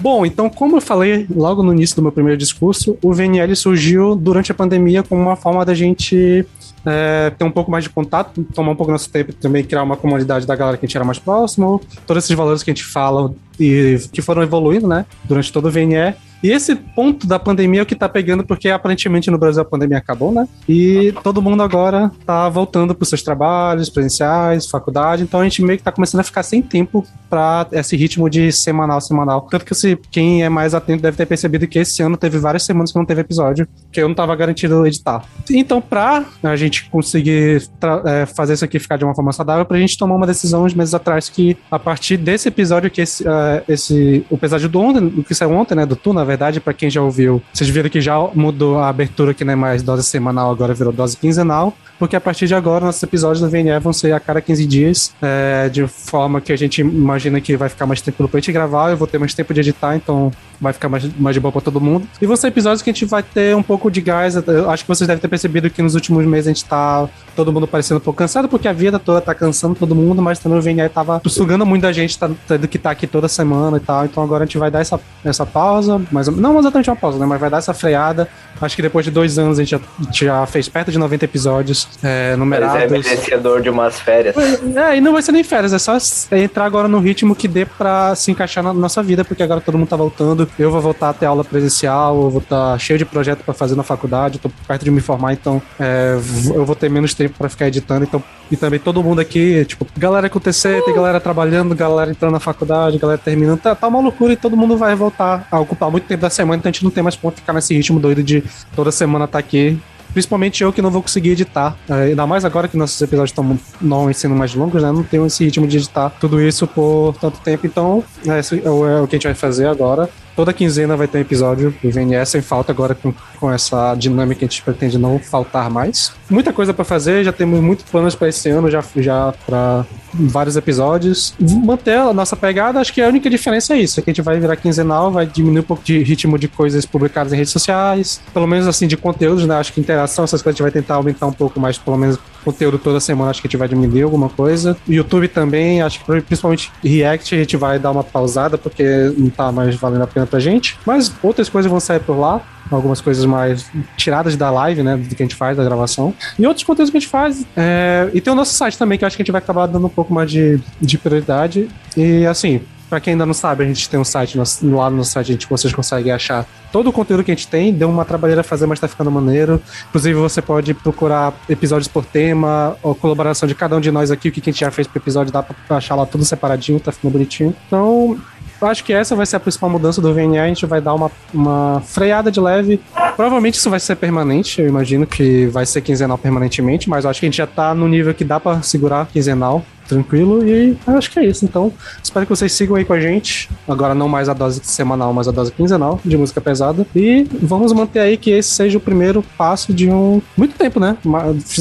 Bom, 0.09 0.25
então, 0.25 0.49
como 0.49 0.77
eu 0.77 0.79
falei 0.79 1.27
logo 1.29 1.61
no 1.61 1.73
início 1.73 1.97
do 1.97 2.01
meu 2.01 2.13
primeiro 2.13 2.37
discurso, 2.37 2.97
o 3.03 3.13
VNL 3.13 3.53
surgiu 3.57 4.15
durante 4.15 4.53
a 4.53 4.55
pandemia 4.55 5.03
como 5.03 5.21
uma 5.21 5.35
forma 5.35 5.65
da 5.65 5.73
gente 5.73 6.45
é, 6.85 7.29
ter 7.31 7.43
um 7.43 7.51
pouco 7.51 7.69
mais 7.69 7.83
de 7.83 7.89
contato, 7.89 8.41
tomar 8.55 8.71
um 8.71 8.75
pouco 8.77 8.89
nosso 8.89 9.09
tempo 9.09 9.33
também, 9.33 9.65
criar 9.65 9.83
uma 9.83 9.97
comunidade 9.97 10.47
da 10.47 10.55
galera 10.55 10.77
que 10.77 10.85
a 10.85 10.87
gente 10.87 10.95
era 10.95 11.03
mais 11.03 11.19
próximo, 11.19 11.81
todos 12.05 12.23
esses 12.23 12.33
valores 12.33 12.63
que 12.63 12.71
a 12.71 12.73
gente 12.73 12.85
fala 12.85 13.35
e 13.59 13.97
que 14.11 14.21
foram 14.21 14.41
evoluindo, 14.41 14.87
né, 14.87 15.05
durante 15.25 15.51
todo 15.51 15.67
o 15.67 15.71
VNE. 15.71 16.15
E 16.43 16.51
esse 16.51 16.75
ponto 16.75 17.25
da 17.25 17.39
pandemia 17.39 17.79
é 17.79 17.83
o 17.83 17.85
que 17.85 17.95
tá 17.95 18.07
pegando, 18.07 18.45
porque 18.45 18.69
aparentemente 18.69 19.31
no 19.31 19.37
Brasil 19.37 19.61
a 19.61 19.65
pandemia 19.65 19.97
acabou, 19.97 20.31
né? 20.31 20.47
E 20.69 21.13
todo 21.23 21.41
mundo 21.41 21.63
agora 21.63 22.11
tá 22.25 22.47
voltando 22.47 22.93
pros 22.93 23.09
seus 23.09 23.23
trabalhos 23.23 23.89
presenciais, 23.89 24.67
faculdade, 24.67 25.23
então 25.23 25.39
a 25.39 25.43
gente 25.43 25.63
meio 25.63 25.77
que 25.77 25.83
tá 25.83 25.91
começando 25.91 26.21
a 26.21 26.23
ficar 26.23 26.43
sem 26.43 26.61
tempo 26.61 27.05
para 27.29 27.67
esse 27.71 27.95
ritmo 27.97 28.29
de 28.29 28.51
semanal, 28.51 29.01
semanal. 29.01 29.41
Tanto 29.49 29.65
que 29.65 29.73
se, 29.73 29.97
quem 30.11 30.43
é 30.43 30.49
mais 30.49 30.73
atento 30.73 31.01
deve 31.01 31.17
ter 31.17 31.25
percebido 31.25 31.67
que 31.67 31.79
esse 31.79 32.01
ano 32.03 32.15
teve 32.15 32.37
várias 32.37 32.63
semanas 32.63 32.91
que 32.91 32.97
não 32.97 33.05
teve 33.05 33.21
episódio, 33.21 33.67
que 33.91 33.99
eu 33.99 34.07
não 34.07 34.15
tava 34.15 34.35
garantido 34.35 34.85
editar. 34.85 35.23
Então, 35.49 35.81
pra 35.81 36.23
a 36.43 36.55
gente 36.55 36.89
conseguir 36.89 37.67
é, 38.05 38.25
fazer 38.25 38.53
isso 38.53 38.65
aqui 38.65 38.79
ficar 38.79 38.97
de 38.97 39.03
uma 39.03 39.15
forma 39.15 39.33
saudável, 39.33 39.65
pra 39.65 39.77
gente 39.79 39.97
tomar 39.97 40.15
uma 40.15 40.27
decisão 40.27 40.65
uns 40.65 40.73
meses 40.73 40.93
atrás 40.93 41.29
que 41.29 41.57
a 41.71 41.79
partir 41.79 42.17
desse 42.17 42.47
episódio, 42.47 42.91
que 42.91 43.01
esse, 43.01 43.23
uh, 43.23 43.27
esse 43.67 44.25
o 44.29 44.35
episódio 44.35 44.69
do 44.69 44.79
ontem, 44.79 45.05
o 45.17 45.23
que 45.23 45.35
saiu 45.35 45.51
ontem, 45.51 45.75
né, 45.75 45.85
do 45.85 45.95
Tuna, 45.95 46.23
verdade, 46.25 46.59
para 46.59 46.73
quem 46.73 46.89
já 46.89 47.01
ouviu, 47.01 47.41
vocês 47.53 47.69
viram 47.69 47.89
que 47.89 48.01
já 48.01 48.17
mudou 48.33 48.79
a 48.79 48.89
abertura, 48.89 49.33
que 49.33 49.43
não 49.43 49.53
é 49.53 49.55
mais 49.55 49.81
dose 49.83 50.03
semanal, 50.03 50.51
agora 50.51 50.73
virou 50.73 50.93
dose 50.93 51.17
quinzenal, 51.17 51.73
porque 51.99 52.15
a 52.15 52.21
partir 52.21 52.47
de 52.47 52.55
agora 52.55 52.85
nossos 52.85 53.01
episódios 53.03 53.41
do 53.41 53.49
VNE 53.49 53.79
vão 53.79 53.93
ser 53.93 54.11
a 54.13 54.19
cada 54.19 54.41
15 54.41 54.65
dias, 54.65 55.13
é, 55.21 55.69
de 55.69 55.87
forma 55.87 56.41
que 56.41 56.51
a 56.51 56.57
gente 56.57 56.81
imagina 56.81 57.41
que 57.41 57.55
vai 57.57 57.69
ficar 57.69 57.85
mais 57.85 58.01
tempo 58.01 58.27
pra 58.27 58.39
gente 58.39 58.51
gravar, 58.51 58.91
eu 58.91 58.97
vou 58.97 59.07
ter 59.07 59.17
mais 59.17 59.33
tempo 59.33 59.53
de 59.53 59.61
editar, 59.61 59.95
então 59.95 60.31
vai 60.59 60.73
ficar 60.73 60.89
mais, 60.89 61.03
mais 61.17 61.33
de 61.33 61.39
boa 61.39 61.51
pra 61.51 61.61
todo 61.61 61.79
mundo. 61.79 62.07
E 62.21 62.25
vão 62.25 62.35
ser 62.35 62.47
episódios 62.47 62.81
que 62.81 62.89
a 62.89 62.93
gente 62.93 63.05
vai 63.05 63.23
ter 63.23 63.55
um 63.55 63.63
pouco 63.63 63.89
de 63.89 64.01
gás. 64.01 64.35
Eu 64.35 64.69
acho 64.69 64.83
que 64.83 64.87
vocês 64.87 65.07
devem 65.07 65.21
ter 65.21 65.27
percebido 65.27 65.69
que 65.69 65.81
nos 65.81 65.95
últimos 65.95 66.25
meses 66.25 66.47
a 66.47 66.49
gente 66.51 66.65
tá 66.65 67.07
todo 67.35 67.53
mundo 67.53 67.67
parecendo 67.67 67.99
um 67.99 68.03
pouco 68.03 68.17
cansado, 68.17 68.47
porque 68.47 68.67
a 68.67 68.73
vida 68.73 68.97
toda 68.97 69.21
tá 69.21 69.33
cansando 69.35 69.75
todo 69.75 69.93
mundo, 69.93 70.21
mas 70.21 70.39
também 70.39 70.57
o 70.57 70.61
VNE 70.61 70.89
tava 70.89 71.21
sugando 71.27 71.65
muito 71.65 71.83
da 71.83 71.91
gente, 71.91 72.17
tá, 72.17 72.29
tendo 72.47 72.67
que 72.67 72.77
estar 72.77 72.89
tá 72.89 72.93
aqui 72.93 73.05
toda 73.05 73.27
semana 73.27 73.77
e 73.77 73.79
tal. 73.79 74.05
Então 74.05 74.23
agora 74.23 74.43
a 74.43 74.47
gente 74.47 74.57
vai 74.57 74.71
dar 74.71 74.81
essa, 74.81 74.99
essa 75.23 75.45
pausa, 75.45 76.01
mas 76.11 76.27
não 76.27 76.57
exatamente 76.59 76.89
uma 76.89 76.95
pausa, 76.95 77.19
né? 77.19 77.25
Mas 77.25 77.39
vai 77.39 77.49
dar 77.49 77.57
essa 77.57 77.73
freada. 77.73 78.27
Acho 78.59 78.75
que 78.75 78.81
depois 78.81 79.05
de 79.05 79.11
dois 79.11 79.37
anos 79.37 79.59
a 79.59 79.63
gente 79.63 79.71
já, 79.71 79.79
já 80.11 80.45
fez 80.47 80.67
perto 80.67 80.91
de 80.91 80.97
90 80.97 81.25
episódios 81.25 81.87
é, 82.03 82.35
numerados. 82.35 82.91
Mas 82.91 83.05
é 83.05 83.09
merecedor 83.09 83.61
de 83.61 83.69
umas 83.69 83.99
férias. 83.99 84.35
É, 84.75 84.97
e 84.97 85.01
não 85.01 85.13
vai 85.13 85.21
ser 85.21 85.31
nem 85.31 85.43
férias, 85.43 85.73
é 85.73 85.79
só 85.79 85.97
entrar 86.35 86.65
agora 86.65 86.87
no 86.87 86.99
ritmo 86.99 87.35
que 87.35 87.47
dê 87.47 87.65
pra 87.65 88.15
se 88.15 88.31
encaixar 88.31 88.63
na 88.63 88.73
nossa 88.73 89.03
vida, 89.03 89.23
porque 89.23 89.43
agora 89.43 89.61
todo 89.61 89.77
mundo 89.77 89.87
tá 89.87 89.95
voltando. 89.95 90.46
Eu 90.57 90.71
vou 90.71 90.81
voltar 90.81 91.09
a 91.09 91.13
ter 91.13 91.25
aula 91.25 91.43
presencial, 91.43 92.15
eu 92.15 92.29
vou 92.29 92.41
estar 92.41 92.73
tá 92.73 92.77
cheio 92.77 92.97
de 92.97 93.05
projeto 93.05 93.43
para 93.43 93.53
fazer 93.53 93.75
na 93.75 93.83
faculdade, 93.83 94.39
tô 94.39 94.49
perto 94.67 94.83
de 94.83 94.91
me 94.91 95.01
formar, 95.01 95.33
então 95.33 95.61
é, 95.79 96.17
eu 96.53 96.65
vou 96.65 96.75
ter 96.75 96.89
menos 96.89 97.13
tempo 97.13 97.35
para 97.37 97.49
ficar 97.49 97.67
editando, 97.67 98.03
então 98.05 98.23
e 98.49 98.55
também 98.55 98.79
todo 98.79 99.03
mundo 99.03 99.19
aqui, 99.19 99.65
tipo, 99.65 99.85
galera 99.97 100.29
com 100.29 100.39
TC, 100.39 100.81
tem 100.83 100.93
galera 100.93 101.19
trabalhando, 101.19 101.75
galera 101.75 102.09
entrando 102.09 102.31
na 102.31 102.39
faculdade, 102.39 102.97
galera 102.97 103.17
terminando, 103.17 103.59
tá, 103.59 103.75
tá 103.75 103.87
uma 103.87 103.99
loucura 103.99 104.33
e 104.33 104.37
todo 104.37 104.55
mundo 104.55 104.77
vai 104.77 104.95
voltar 104.95 105.47
a 105.51 105.59
ocupar 105.59 105.91
muito 105.91 106.05
tempo 106.05 106.21
da 106.21 106.29
semana, 106.29 106.59
então 106.59 106.69
a 106.69 106.71
gente 106.71 106.83
não 106.83 106.91
tem 106.91 107.03
mais 107.03 107.15
ponto 107.15 107.35
de 107.35 107.41
ficar 107.41 107.53
nesse 107.53 107.73
ritmo 107.73 107.99
doido 107.99 108.23
de 108.23 108.43
toda 108.75 108.91
semana 108.91 109.25
estar 109.25 109.33
tá 109.33 109.39
aqui 109.39 109.79
Principalmente 110.13 110.63
eu 110.63 110.73
que 110.73 110.81
não 110.81 110.89
vou 110.89 111.01
conseguir 111.01 111.31
editar. 111.31 111.77
É, 111.87 111.93
ainda 111.93 112.25
mais 112.25 112.45
agora 112.45 112.67
que 112.67 112.77
nossos 112.77 112.99
episódios 113.01 113.31
estão 113.31 113.59
não 113.79 114.11
sendo 114.13 114.35
mais 114.35 114.53
longos, 114.55 114.81
né? 114.81 114.91
Não 114.91 115.03
tenho 115.03 115.25
esse 115.25 115.43
ritmo 115.45 115.67
de 115.67 115.77
editar 115.77 116.09
tudo 116.09 116.41
isso 116.41 116.65
por 116.65 117.15
tanto 117.19 117.39
tempo. 117.39 117.67
Então, 117.67 118.03
é, 118.25 118.39
esse 118.39 118.59
é 118.65 118.69
o 118.69 119.03
é 119.03 119.07
que 119.07 119.15
a 119.15 119.19
gente 119.19 119.27
vai 119.27 119.35
fazer 119.35 119.67
agora. 119.67 120.09
Toda 120.37 120.53
quinzena 120.53 120.95
vai 120.95 121.07
ter 121.07 121.17
um 121.17 121.21
episódio 121.21 121.73
do 121.81 121.89
VNS 121.89 122.29
sem 122.29 122.41
falta 122.43 122.71
agora 122.71 122.93
com, 122.93 123.11
com 123.39 123.51
essa 123.51 123.95
dinâmica 123.95 124.37
que 124.37 124.45
a 124.45 124.47
gente 124.47 124.61
pretende 124.61 124.95
não 124.95 125.17
faltar 125.17 125.67
mais. 125.67 126.13
Muita 126.29 126.53
coisa 126.53 126.75
para 126.75 126.85
fazer, 126.85 127.23
já 127.23 127.33
temos 127.33 127.59
muitos 127.59 127.83
planos 127.85 128.13
para 128.13 128.29
esse 128.29 128.47
ano, 128.47 128.69
já, 128.69 128.83
já 128.97 129.33
para 129.47 129.83
vários 130.13 130.55
episódios. 130.55 131.33
Manter 131.39 131.97
a 131.97 132.13
nossa 132.13 132.35
pegada, 132.35 132.79
acho 132.79 132.93
que 132.93 133.01
a 133.01 133.07
única 133.07 133.31
diferença 133.31 133.73
é 133.73 133.79
isso, 133.79 133.99
é 133.99 134.03
que 134.03 134.11
a 134.11 134.13
gente 134.13 134.21
vai 134.21 134.39
virar 134.39 134.55
quinzenal, 134.57 135.11
vai 135.11 135.25
diminuir 135.25 135.61
um 135.61 135.63
pouco 135.63 135.83
de 135.83 136.03
ritmo 136.03 136.37
de 136.37 136.47
coisas 136.47 136.85
publicadas 136.85 137.33
em 137.33 137.35
redes 137.35 137.51
sociais, 137.51 138.21
pelo 138.31 138.45
menos 138.45 138.67
assim 138.67 138.85
de 138.85 138.95
conteúdos, 138.95 139.43
né? 139.47 139.55
Acho 139.55 139.73
que 139.73 139.81
interação, 139.81 140.23
essas 140.23 140.43
coisas 140.43 140.61
a 140.61 140.63
gente 140.63 140.71
vai 140.71 140.81
tentar 140.81 140.95
aumentar 140.97 141.25
um 141.25 141.33
pouco 141.33 141.59
mais, 141.59 141.79
pelo 141.79 141.97
menos 141.97 142.19
conteúdo 142.47 142.79
toda 142.79 142.99
semana, 143.01 143.29
acho 143.29 143.41
que 143.41 143.47
a 143.47 143.49
gente 143.49 143.57
vai 143.57 143.67
diminuir 143.67 144.03
alguma 144.03 144.29
coisa. 144.29 144.77
YouTube 144.87 145.27
também, 145.27 145.81
acho 145.81 145.99
que 145.99 146.21
principalmente 146.21 146.71
React 146.81 147.35
a 147.35 147.37
gente 147.39 147.57
vai 147.57 147.77
dar 147.77 147.91
uma 147.91 148.03
pausada 148.03 148.57
porque 148.57 149.13
não 149.17 149.29
tá 149.29 149.51
mais 149.51 149.75
valendo 149.75 150.03
a 150.03 150.07
pena 150.07 150.25
pra 150.25 150.39
gente. 150.39 150.79
Mas 150.85 151.11
outras 151.21 151.49
coisas 151.49 151.69
vão 151.69 151.79
sair 151.79 151.99
por 151.99 152.17
lá 152.17 152.41
algumas 152.71 152.99
coisas 152.99 153.23
mais 153.25 153.69
tiradas 153.95 154.35
da 154.35 154.49
live, 154.49 154.83
né? 154.83 154.97
Do 154.97 155.15
que 155.15 155.23
a 155.23 155.25
gente 155.25 155.35
faz, 155.35 155.55
da 155.57 155.63
gravação. 155.63 156.13
E 156.37 156.45
outros 156.45 156.65
conteúdos 156.65 156.91
que 156.91 156.97
a 156.97 156.99
gente 156.99 157.09
faz. 157.09 157.45
É... 157.55 158.09
E 158.13 158.21
tem 158.21 158.31
o 158.31 158.35
nosso 158.35 158.53
site 158.53 158.77
também, 158.77 158.97
que 158.97 159.03
eu 159.03 159.07
acho 159.07 159.15
que 159.15 159.21
a 159.21 159.25
gente 159.25 159.31
vai 159.31 159.39
acabar 159.39 159.67
dando 159.67 159.87
um 159.87 159.89
pouco 159.89 160.13
mais 160.13 160.29
de, 160.29 160.59
de 160.79 160.97
prioridade. 160.97 161.69
E 161.95 162.25
assim, 162.25 162.61
Pra 162.89 162.99
quem 162.99 163.13
ainda 163.13 163.25
não 163.25 163.33
sabe, 163.33 163.63
a 163.63 163.67
gente 163.67 163.89
tem 163.89 163.99
um 163.99 164.03
site, 164.03 164.39
lá 164.63 164.89
no 164.89 165.03
site 165.03 165.31
a 165.31 165.33
gente, 165.33 165.49
vocês 165.49 165.73
conseguem 165.73 166.11
achar 166.11 166.45
todo 166.71 166.87
o 166.87 166.93
conteúdo 166.93 167.23
que 167.23 167.31
a 167.31 167.35
gente 167.35 167.47
tem. 167.47 167.73
Deu 167.73 167.89
uma 167.89 168.05
trabalheira 168.05 168.43
fazer, 168.43 168.65
mas 168.65 168.79
tá 168.79 168.87
ficando 168.87 169.11
maneiro. 169.11 169.61
Inclusive, 169.89 170.17
você 170.17 170.41
pode 170.41 170.73
procurar 170.73 171.33
episódios 171.49 171.87
por 171.87 172.05
tema, 172.05 172.77
ou 172.81 172.95
colaboração 172.95 173.47
de 173.47 173.53
cada 173.53 173.75
um 173.75 173.81
de 173.81 173.91
nós 173.91 174.09
aqui, 174.09 174.29
o 174.29 174.31
que 174.31 174.39
a 174.39 174.43
gente 174.43 174.61
já 174.61 174.71
fez 174.71 174.87
pro 174.87 174.99
episódio, 174.99 175.33
dá 175.33 175.43
pra 175.43 175.77
achar 175.77 175.95
lá 175.95 176.05
tudo 176.05 176.23
separadinho, 176.23 176.79
tá 176.79 176.91
ficando 176.91 177.11
bonitinho. 177.11 177.53
Então, 177.67 178.17
eu 178.59 178.67
acho 178.67 178.83
que 178.83 178.91
essa 178.91 179.15
vai 179.15 179.25
ser 179.25 179.35
a 179.35 179.39
principal 179.39 179.69
mudança 179.69 180.01
do 180.01 180.13
VNA. 180.13 180.43
A 180.43 180.47
gente 180.47 180.65
vai 180.65 180.81
dar 180.81 180.93
uma, 180.93 181.11
uma 181.33 181.81
freada 181.85 182.31
de 182.31 182.39
leve. 182.39 182.81
Provavelmente 183.15 183.55
isso 183.55 183.69
vai 183.69 183.79
ser 183.79 183.95
permanente. 183.95 184.61
Eu 184.61 184.67
imagino 184.67 185.05
que 185.05 185.45
vai 185.47 185.65
ser 185.65 185.81
quinzenal 185.81 186.17
permanentemente, 186.17 186.89
mas 186.89 187.03
eu 187.03 187.11
acho 187.11 187.19
que 187.19 187.25
a 187.25 187.29
gente 187.29 187.37
já 187.37 187.47
tá 187.47 187.75
no 187.75 187.87
nível 187.87 188.13
que 188.13 188.23
dá 188.23 188.39
para 188.39 188.61
segurar 188.61 189.07
quinzenal 189.07 189.63
tranquilo. 189.87 190.47
E 190.47 190.77
acho 190.87 191.11
que 191.11 191.19
é 191.19 191.25
isso. 191.25 191.45
Então, 191.45 191.71
espero 192.01 192.25
que 192.25 192.29
vocês 192.29 192.51
sigam 192.51 192.75
aí 192.75 192.85
com 192.85 192.93
a 192.93 192.99
gente. 192.99 193.49
Agora 193.67 193.95
não 193.95 194.07
mais 194.07 194.29
a 194.29 194.33
dose 194.33 194.61
semanal, 194.63 195.13
mas 195.13 195.27
a 195.27 195.31
dose 195.31 195.51
quinzenal 195.51 195.99
de 196.03 196.17
música 196.17 196.41
pesada. 196.41 196.85
E 196.95 197.27
vamos 197.41 197.73
manter 197.73 197.99
aí 197.99 198.17
que 198.17 198.31
esse 198.31 198.49
seja 198.49 198.77
o 198.77 198.81
primeiro 198.81 199.23
passo 199.37 199.73
de 199.73 199.89
um. 199.89 200.21
Muito 200.35 200.57
tempo, 200.57 200.79
né? 200.79 200.97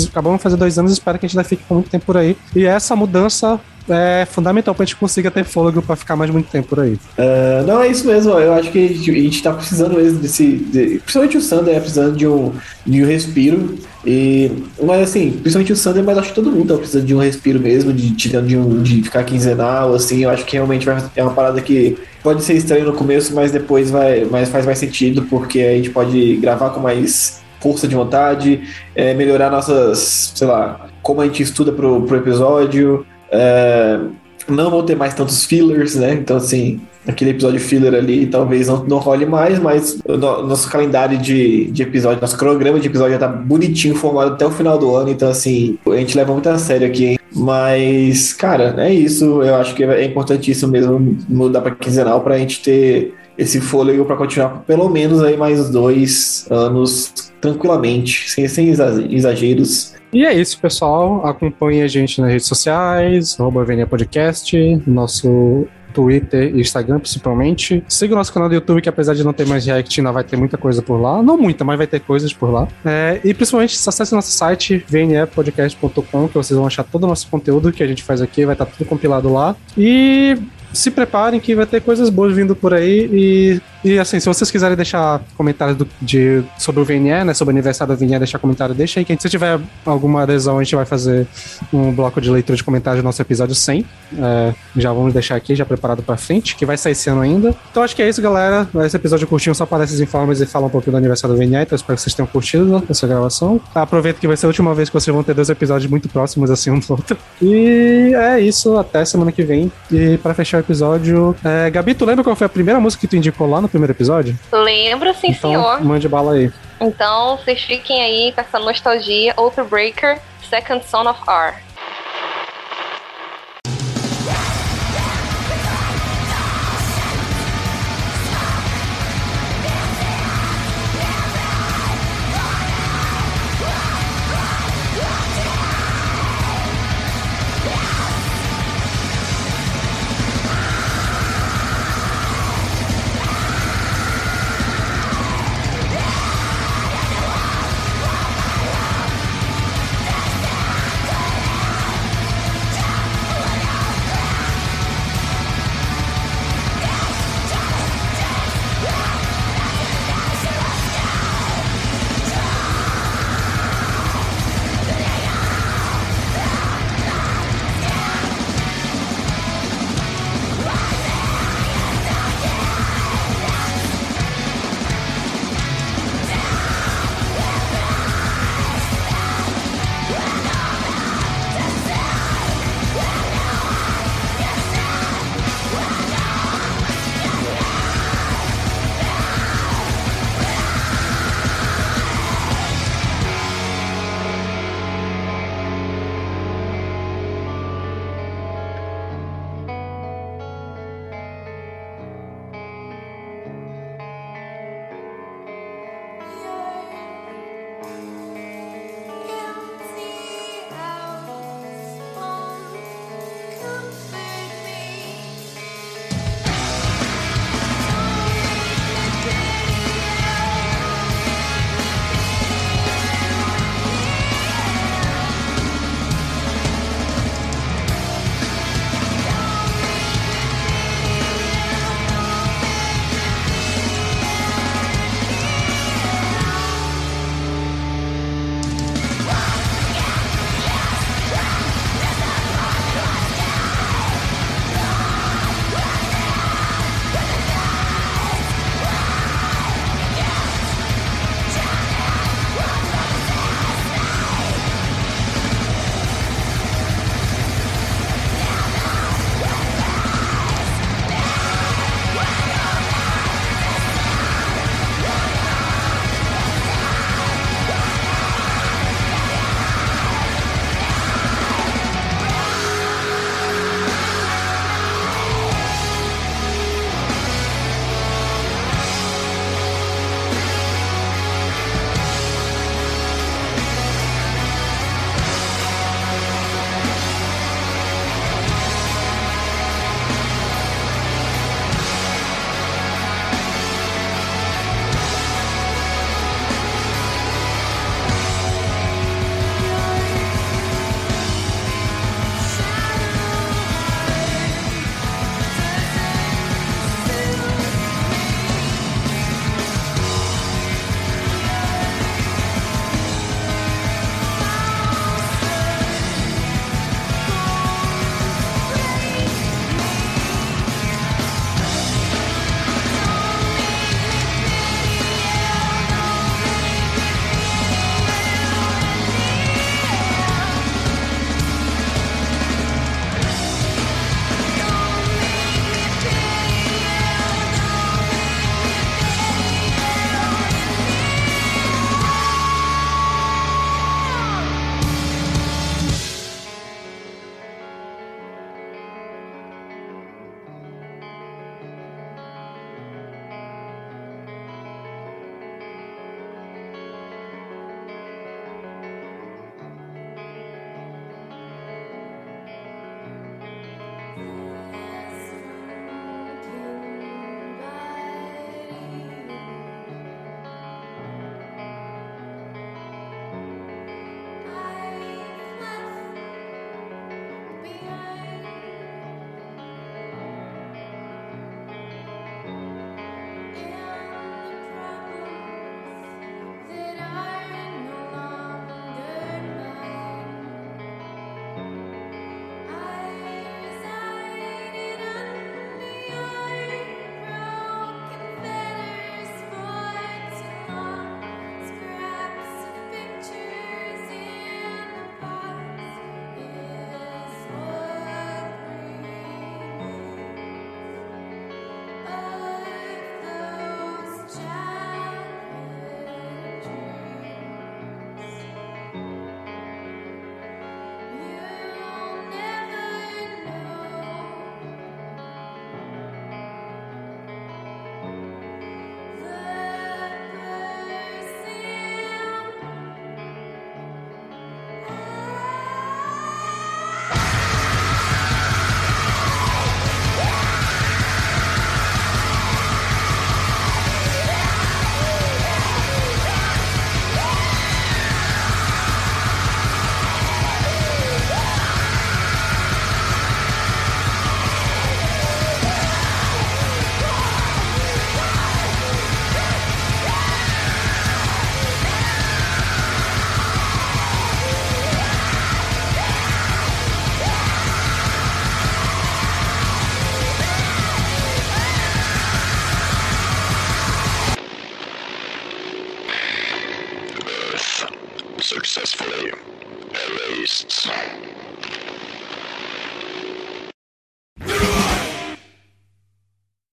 Acabamos 0.08 0.38
de 0.38 0.42
fazer 0.42 0.56
dois 0.56 0.78
anos, 0.78 0.92
espero 0.92 1.18
que 1.18 1.26
a 1.26 1.28
gente 1.28 1.38
ainda 1.38 1.48
fique 1.48 1.62
por 1.64 1.74
muito 1.74 1.90
tempo 1.90 2.04
por 2.06 2.16
aí. 2.16 2.36
E 2.54 2.64
essa 2.64 2.94
mudança 2.96 3.60
é 3.88 4.26
fundamental 4.26 4.74
pra 4.74 4.84
gente 4.84 4.96
conseguir 4.96 5.30
ter 5.30 5.44
fôlego 5.44 5.80
pra 5.82 5.96
ficar 5.96 6.16
mais 6.16 6.30
muito 6.30 6.50
tempo 6.50 6.68
por 6.68 6.80
aí. 6.80 6.94
Uh, 6.94 7.66
não, 7.66 7.80
é 7.80 7.88
isso 7.88 8.06
mesmo. 8.06 8.32
Eu 8.32 8.52
acho 8.54 8.70
que 8.70 8.84
a 8.84 8.88
gente, 8.88 9.10
a 9.10 9.14
gente 9.14 9.42
tá 9.42 9.52
precisando 9.52 9.96
mesmo 9.96 10.18
desse. 10.18 10.56
De, 10.56 10.98
principalmente 10.98 11.36
o 11.36 11.40
Sander 11.40 11.76
é 11.76 11.80
precisando 11.80 12.16
de 12.16 12.26
um, 12.26 12.52
de 12.84 13.02
um 13.02 13.06
respiro. 13.06 13.78
E, 14.04 14.52
mas 14.82 15.02
assim, 15.02 15.30
principalmente 15.30 15.72
o 15.72 15.76
Sander, 15.76 16.04
mas 16.04 16.18
acho 16.18 16.28
que 16.28 16.34
todo 16.34 16.50
mundo 16.50 16.72
tá 16.72 16.78
precisando 16.78 17.06
de 17.06 17.14
um 17.14 17.18
respiro 17.18 17.58
mesmo, 17.58 17.92
de, 17.92 18.10
de, 18.10 18.56
um, 18.56 18.82
de 18.82 19.02
ficar 19.02 19.24
quinzenal, 19.24 19.94
assim. 19.94 20.24
Eu 20.24 20.30
acho 20.30 20.44
que 20.44 20.56
realmente 20.56 20.86
é 21.16 21.22
uma 21.22 21.32
parada 21.32 21.60
que 21.60 21.98
pode 22.22 22.42
ser 22.42 22.54
estranho 22.54 22.86
no 22.86 22.92
começo, 22.92 23.34
mas 23.34 23.50
depois 23.50 23.90
vai, 23.90 24.24
mas 24.24 24.48
faz 24.48 24.64
mais 24.64 24.78
sentido, 24.78 25.22
porque 25.22 25.60
a 25.60 25.74
gente 25.74 25.90
pode 25.90 26.36
gravar 26.36 26.70
com 26.70 26.80
mais 26.80 27.40
força 27.60 27.88
de 27.88 27.94
vontade, 27.94 28.62
é, 28.94 29.14
melhorar 29.14 29.50
nossas, 29.50 30.32
sei 30.34 30.46
lá, 30.46 30.88
como 31.02 31.20
a 31.20 31.24
gente 31.24 31.42
estuda 31.42 31.72
pro, 31.72 32.02
pro 32.02 32.16
episódio. 32.16 33.04
É, 33.36 34.00
não 34.48 34.70
vão 34.70 34.82
ter 34.84 34.96
mais 34.96 35.14
tantos 35.14 35.44
fillers, 35.44 35.96
né? 35.96 36.14
Então, 36.14 36.36
assim, 36.36 36.80
aquele 37.06 37.30
episódio 37.30 37.60
filler 37.60 37.94
ali 37.94 38.26
talvez 38.26 38.68
não, 38.68 38.84
não 38.84 38.98
role 38.98 39.26
mais, 39.26 39.58
mas 39.58 39.98
o 40.04 40.16
nosso 40.16 40.70
calendário 40.70 41.18
de, 41.18 41.70
de 41.70 41.82
episódio, 41.82 42.20
nosso 42.20 42.36
cronograma 42.36 42.78
de 42.78 42.86
episódio 42.86 43.14
já 43.14 43.18
tá 43.18 43.28
bonitinho, 43.28 43.94
formado 43.94 44.34
até 44.34 44.46
o 44.46 44.50
final 44.50 44.78
do 44.78 44.94
ano, 44.94 45.10
então, 45.10 45.28
assim, 45.28 45.78
a 45.86 45.96
gente 45.96 46.16
leva 46.16 46.32
muito 46.32 46.48
a 46.48 46.58
sério 46.58 46.86
aqui, 46.86 47.06
hein? 47.06 47.18
Mas, 47.34 48.32
cara, 48.32 48.74
é 48.78 48.92
isso. 48.92 49.42
Eu 49.42 49.56
acho 49.56 49.74
que 49.74 49.84
é 49.84 50.04
importantíssimo 50.04 50.72
mesmo 50.72 51.18
mudar 51.28 51.60
para 51.60 51.74
quinzenal 51.74 52.22
pra 52.22 52.38
gente 52.38 52.62
ter 52.62 53.14
esse 53.36 53.60
fôlego 53.60 54.06
para 54.06 54.16
continuar 54.16 54.62
pelo 54.66 54.88
menos 54.88 55.22
aí 55.22 55.36
mais 55.36 55.68
dois 55.68 56.46
anos 56.50 57.12
tranquilamente, 57.40 58.30
sem, 58.30 58.48
sem 58.48 58.70
exageros. 59.10 59.94
E 60.16 60.24
é 60.24 60.32
isso, 60.32 60.58
pessoal. 60.58 61.26
Acompanhe 61.26 61.82
a 61.82 61.86
gente 61.86 62.22
nas 62.22 62.30
redes 62.30 62.46
sociais, 62.46 63.38
arroba 63.38 63.66
Podcast, 63.86 64.56
nosso 64.86 65.66
Twitter 65.92 66.56
e 66.56 66.60
Instagram, 66.60 67.00
principalmente. 67.00 67.84
Siga 67.86 68.14
o 68.14 68.16
nosso 68.16 68.32
canal 68.32 68.48
do 68.48 68.54
YouTube, 68.54 68.80
que 68.80 68.88
apesar 68.88 69.12
de 69.12 69.22
não 69.22 69.34
ter 69.34 69.46
mais 69.46 69.66
React, 69.66 70.00
ainda 70.00 70.12
vai 70.12 70.24
ter 70.24 70.38
muita 70.38 70.56
coisa 70.56 70.80
por 70.80 70.96
lá. 70.96 71.22
Não 71.22 71.36
muita, 71.36 71.64
mas 71.64 71.76
vai 71.76 71.86
ter 71.86 72.00
coisas 72.00 72.32
por 72.32 72.50
lá. 72.50 72.66
É, 72.82 73.20
e 73.22 73.34
principalmente, 73.34 73.74
acesse 73.74 74.14
nosso 74.14 74.30
site, 74.32 74.82
vnepodcast.com, 74.88 76.28
que 76.28 76.34
vocês 76.34 76.56
vão 76.56 76.66
achar 76.66 76.84
todo 76.84 77.04
o 77.04 77.08
nosso 77.08 77.28
conteúdo 77.28 77.70
que 77.70 77.82
a 77.82 77.86
gente 77.86 78.02
faz 78.02 78.22
aqui, 78.22 78.46
vai 78.46 78.54
estar 78.54 78.64
tudo 78.64 78.88
compilado 78.88 79.30
lá. 79.30 79.54
E 79.76 80.38
se 80.72 80.90
preparem 80.90 81.40
que 81.40 81.54
vai 81.54 81.66
ter 81.66 81.82
coisas 81.82 82.08
boas 82.08 82.34
vindo 82.34 82.56
por 82.56 82.72
aí 82.72 83.08
e 83.12 83.60
E 83.84 83.98
assim, 83.98 84.18
se 84.18 84.26
vocês 84.26 84.50
quiserem 84.50 84.76
deixar 84.76 85.20
comentários 85.36 85.76
do- 85.76 85.88
de, 86.00 86.42
sobre 86.58 86.80
o 86.80 86.84
VNE, 86.84 87.24
né? 87.24 87.34
Sobre 87.34 87.52
o 87.52 87.54
aniversário 87.54 87.94
do 87.94 87.98
VNE, 87.98 88.18
deixar 88.18 88.38
comentário, 88.38 88.74
deixa 88.74 89.00
aí. 89.00 89.04
Que 89.04 89.16
se 89.20 89.28
tiver 89.28 89.58
alguma 89.84 90.22
adesão, 90.22 90.58
a 90.58 90.62
gente 90.62 90.74
vai 90.74 90.84
fazer 90.84 91.26
um 91.72 91.92
bloco 91.92 92.20
de 92.20 92.30
leitura 92.30 92.56
de 92.56 92.64
comentários 92.64 93.02
no 93.02 93.08
nosso 93.08 93.20
episódio 93.22 93.54
100. 93.54 93.84
É, 94.18 94.54
já 94.76 94.92
vamos 94.92 95.12
deixar 95.12 95.36
aqui, 95.36 95.54
já 95.54 95.64
preparado 95.64 96.02
pra 96.02 96.16
frente, 96.16 96.56
que 96.56 96.66
vai 96.66 96.76
sair 96.76 96.92
esse 96.92 97.08
ano 97.10 97.20
ainda. 97.20 97.54
Então 97.70 97.82
acho 97.82 97.94
que 97.94 98.02
é 98.02 98.08
isso, 98.08 98.20
galera. 98.20 98.68
Esse 98.84 98.96
episódio 98.96 99.26
curtinho 99.26 99.54
só 99.54 99.64
para 99.66 99.84
esses 99.84 100.00
informes 100.00 100.40
e 100.40 100.46
fala 100.46 100.66
um 100.66 100.70
pouquinho 100.70 100.92
do 100.92 100.98
aniversário 100.98 101.34
do 101.36 101.38
VNE. 101.38 101.56
Então 101.62 101.76
espero 101.76 101.96
que 101.96 102.02
vocês 102.02 102.14
tenham 102.14 102.26
curtido 102.26 102.82
essa 102.88 103.06
gravação. 103.06 103.60
Aproveito 103.74 104.18
que 104.18 104.26
vai 104.26 104.36
ser 104.36 104.46
a 104.46 104.48
última 104.48 104.74
vez 104.74 104.88
que 104.88 104.94
vocês 104.94 105.14
vão 105.14 105.22
ter 105.22 105.34
dois 105.34 105.48
episódios 105.48 105.90
muito 105.90 106.08
próximos, 106.08 106.50
assim, 106.50 106.70
um 106.70 106.78
do 106.78 106.86
outro. 106.92 107.16
E 107.40 108.12
é 108.14 108.40
isso, 108.40 108.76
até 108.78 109.04
semana 109.04 109.30
que 109.32 109.42
vem. 109.42 109.70
E 109.90 110.18
pra 110.18 110.34
fechar 110.34 110.58
o 110.58 110.60
episódio, 110.60 111.34
é, 111.44 111.70
Gabi, 111.70 111.94
tu 111.94 112.04
lembra 112.04 112.24
qual 112.24 112.34
foi 112.34 112.46
a 112.46 112.48
primeira 112.50 112.80
música 112.80 113.00
que 113.00 113.06
tu 113.08 113.16
indicou 113.16 113.48
lá 113.48 113.60
no 113.60 113.65
primeiro 113.68 113.92
episódio? 113.92 114.38
Lembro, 114.52 115.12
sim, 115.14 115.28
então, 115.30 115.50
senhor. 115.50 115.80
mande 115.82 116.08
bala 116.08 116.34
aí. 116.34 116.52
Então, 116.80 117.36
vocês 117.38 117.62
fiquem 117.62 118.02
aí 118.02 118.32
com 118.32 118.40
essa 118.40 118.58
nostalgia. 118.58 119.34
Breaker, 119.68 120.20
Second 120.48 120.84
Son 120.84 121.08
of 121.08 121.20
R. 121.28 121.65